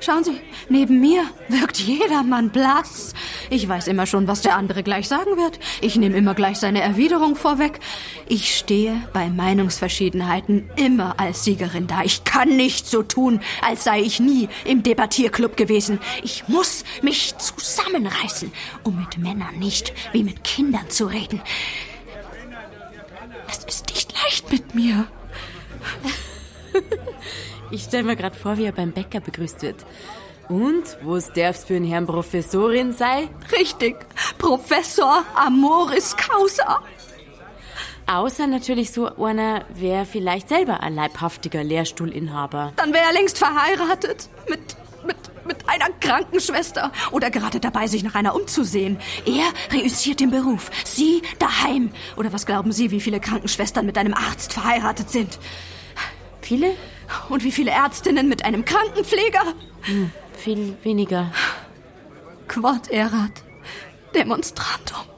Schauen 0.02 0.24
Sie, 0.24 0.40
neben 0.70 1.00
mir 1.00 1.24
wirkt 1.48 1.80
jedermann 1.80 2.50
blass. 2.50 3.14
Ich 3.50 3.68
weiß 3.68 3.88
immer 3.88 4.06
schon, 4.06 4.28
was 4.28 4.42
der 4.42 4.56
andere 4.56 4.84
gleich 4.84 5.08
sagen 5.08 5.38
wird. 5.38 5.60
Ich 5.82 5.96
nehme 5.96 6.16
immer 6.16 6.34
gleich 6.34 6.58
seine 6.58 6.82
Erwiderung 6.82 7.36
vorweg. 7.36 7.80
Ich 8.28 8.56
stehe 8.56 9.08
bei 9.14 9.30
Meinungsverschiedenheiten 9.30 10.70
immer 10.76 11.20
als 11.20 11.44
Siegerin 11.44 11.88
da. 11.88 12.04
Ich 12.04 12.24
kann 12.24 12.56
nicht 12.56 12.88
so 12.88 13.04
tun, 13.04 13.42
als 13.62 13.84
sei 13.84 14.02
ich 14.02 14.20
nie 14.20 14.50
im 14.66 14.84
Debattierclub 14.84 15.58
gewesen. 15.58 16.00
Ich 16.24 16.48
muss 16.48 16.84
mich 17.02 17.36
zusammenreißen, 17.38 18.52
um 18.84 19.00
mit 19.00 19.18
Männern 19.18 19.60
nicht 19.60 19.94
wie 20.12 20.24
mit 20.24 20.44
Kindern 20.44 20.90
zu 20.90 21.06
reden. 21.06 21.42
Es 23.50 23.64
ist 23.66 23.90
nicht 23.90 24.14
leicht 24.24 24.52
mit 24.52 24.76
mir. 24.76 25.08
Ich 27.74 27.86
stelle 27.86 28.04
mir 28.04 28.16
gerade 28.16 28.38
vor, 28.38 28.60
wie 28.60 28.66
er 28.66 28.72
beim 28.72 28.92
Bäcker 28.92 29.20
begrüßt 29.20 29.64
wird. 29.64 29.84
Und, 30.48 30.84
wo's 31.02 31.34
darf's 31.34 31.64
für 31.64 31.76
einen 31.76 31.86
Herrn 31.86 32.06
Professorin 32.06 32.94
sei? 32.94 33.28
Richtig, 33.52 33.96
Professor 34.38 35.24
Amoris 35.34 36.16
Causa. 36.16 36.84
Außer 38.06 38.46
natürlich 38.46 38.92
so 38.92 39.16
einer 39.16 39.66
wäre 39.74 40.06
vielleicht 40.06 40.50
selber 40.50 40.82
ein 40.82 40.94
leibhaftiger 40.94 41.64
Lehrstuhlinhaber. 41.64 42.74
Dann 42.76 42.94
wäre 42.94 43.06
er 43.06 43.14
längst 43.14 43.40
verheiratet. 43.40 44.30
Mit, 44.48 44.60
mit, 45.04 45.18
mit 45.44 45.68
einer 45.68 45.90
Krankenschwester. 46.00 46.92
Oder 47.10 47.32
gerade 47.32 47.60
dabei, 47.60 47.88
sich 47.88 48.04
nach 48.04 48.14
einer 48.14 48.36
umzusehen. 48.36 49.00
Er 49.26 49.46
reüssiert 49.76 50.20
den 50.20 50.30
Beruf. 50.30 50.70
Sie 50.86 51.24
daheim. 51.40 51.90
Oder 52.18 52.34
was 52.34 52.46
glauben 52.46 52.72
Sie, 52.72 52.92
wie 52.92 53.02
viele 53.02 53.20
Krankenschwestern 53.20 53.88
mit 53.88 53.98
einem 53.98 54.14
Arzt 54.14 54.54
verheiratet 54.54 55.10
sind? 55.10 55.40
Viele? 56.42 56.76
Und 57.30 57.44
wie 57.44 57.52
viele 57.52 57.72
Ärztinnen 57.72 58.30
mit 58.30 58.46
einem 58.46 58.66
Krankenpfleger? 58.66 59.54
Hm, 59.82 60.12
viel 60.38 60.78
weniger. 60.84 61.32
Quod 62.48 62.90
erat 62.90 63.44
demonstrandum. 64.14 65.14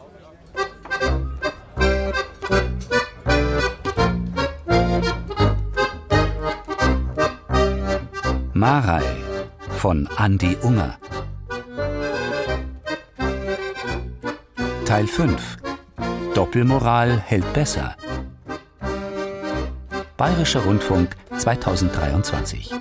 Marei 8.54 9.04
von 9.78 10.08
Andi 10.16 10.58
Unger. 10.62 10.98
Teil 14.86 15.08
5. 15.08 15.58
Doppelmoral 16.34 17.20
hält 17.20 17.52
besser. 17.54 17.96
Bayerischer 20.18 20.62
Rundfunk 20.62 21.18
2023. 21.38 22.72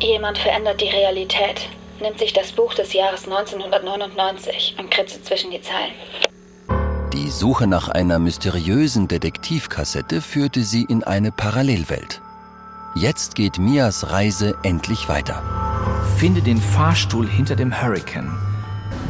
Jemand 0.00 0.38
verändert 0.38 0.80
die 0.80 0.88
Realität, 0.88 1.68
nimmt 2.00 2.18
sich 2.18 2.32
das 2.32 2.52
Buch 2.52 2.74
des 2.74 2.92
Jahres 2.92 3.24
1999 3.24 4.76
und 4.78 4.90
kritzelt 4.90 5.24
zwischen 5.24 5.50
die 5.50 5.60
Zeilen. 5.60 5.92
Die 7.12 7.30
Suche 7.30 7.66
nach 7.66 7.88
einer 7.88 8.18
mysteriösen 8.18 9.08
Detektivkassette 9.08 10.20
führte 10.20 10.62
sie 10.62 10.84
in 10.84 11.04
eine 11.04 11.32
Parallelwelt. 11.32 12.20
Jetzt 12.94 13.34
geht 13.34 13.58
Mias 13.58 14.10
Reise 14.10 14.56
endlich 14.62 15.08
weiter. 15.08 15.42
Finde 16.16 16.42
den 16.42 16.60
Fahrstuhl 16.60 17.28
hinter 17.28 17.54
dem 17.54 17.82
Hurricane. 17.82 18.32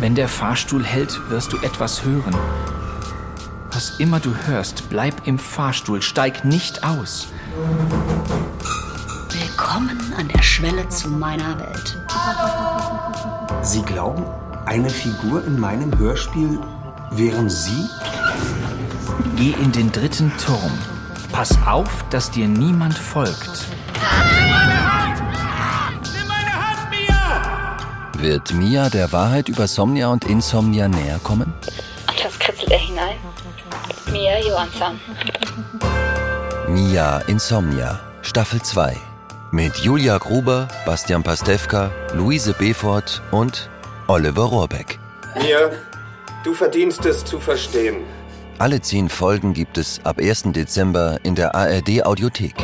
Wenn 0.00 0.14
der 0.14 0.28
Fahrstuhl 0.28 0.84
hält, 0.84 1.18
wirst 1.30 1.52
du 1.52 1.58
etwas 1.58 2.04
hören. 2.04 2.34
Was 3.78 4.00
immer 4.00 4.18
du 4.18 4.34
hörst, 4.34 4.90
bleib 4.90 5.28
im 5.28 5.38
Fahrstuhl, 5.38 6.02
steig 6.02 6.44
nicht 6.44 6.82
aus. 6.82 7.28
Willkommen 9.30 10.00
an 10.18 10.26
der 10.26 10.42
Schwelle 10.42 10.88
zu 10.88 11.08
meiner 11.08 11.56
Welt. 11.60 11.96
Sie 13.62 13.82
glauben, 13.82 14.24
eine 14.66 14.90
Figur 14.90 15.44
in 15.44 15.60
meinem 15.60 15.96
Hörspiel 15.96 16.58
wären 17.12 17.48
Sie? 17.48 17.86
Geh 19.36 19.52
in 19.62 19.70
den 19.70 19.92
dritten 19.92 20.32
Turm. 20.44 20.72
Pass 21.30 21.56
auf, 21.64 22.04
dass 22.10 22.32
dir 22.32 22.48
niemand 22.48 22.98
folgt. 22.98 23.64
Wird 28.18 28.52
Mia 28.54 28.90
der 28.90 29.12
Wahrheit 29.12 29.48
über 29.48 29.68
Somnia 29.68 30.08
und 30.08 30.24
Insomnia 30.24 30.88
näher 30.88 31.20
kommen? 31.22 31.54
Und 32.68 32.72
was 32.72 32.72
kritzelt 32.72 32.72
er 32.72 32.78
hinein? 32.78 33.16
Mia 34.12 34.38
Johansson. 34.40 35.00
Mia 36.68 37.18
Insomnia, 37.26 38.00
Staffel 38.22 38.60
2. 38.62 38.96
Mit 39.50 39.76
Julia 39.78 40.18
Gruber, 40.18 40.68
Bastian 40.84 41.22
Pastewka, 41.22 41.90
Luise 42.14 42.52
Befort 42.52 43.22
und 43.30 43.70
Oliver 44.08 44.44
Rohrbeck. 44.44 44.98
Mia, 45.40 45.70
du 46.44 46.52
verdienst 46.54 47.06
es 47.06 47.24
zu 47.24 47.40
verstehen. 47.40 48.04
Alle 48.58 48.80
zehn 48.80 49.08
Folgen 49.08 49.54
gibt 49.54 49.78
es 49.78 50.00
ab 50.04 50.18
1. 50.18 50.52
Dezember 50.52 51.18
in 51.22 51.34
der 51.34 51.54
ARD 51.54 52.04
Audiothek. 52.04 52.54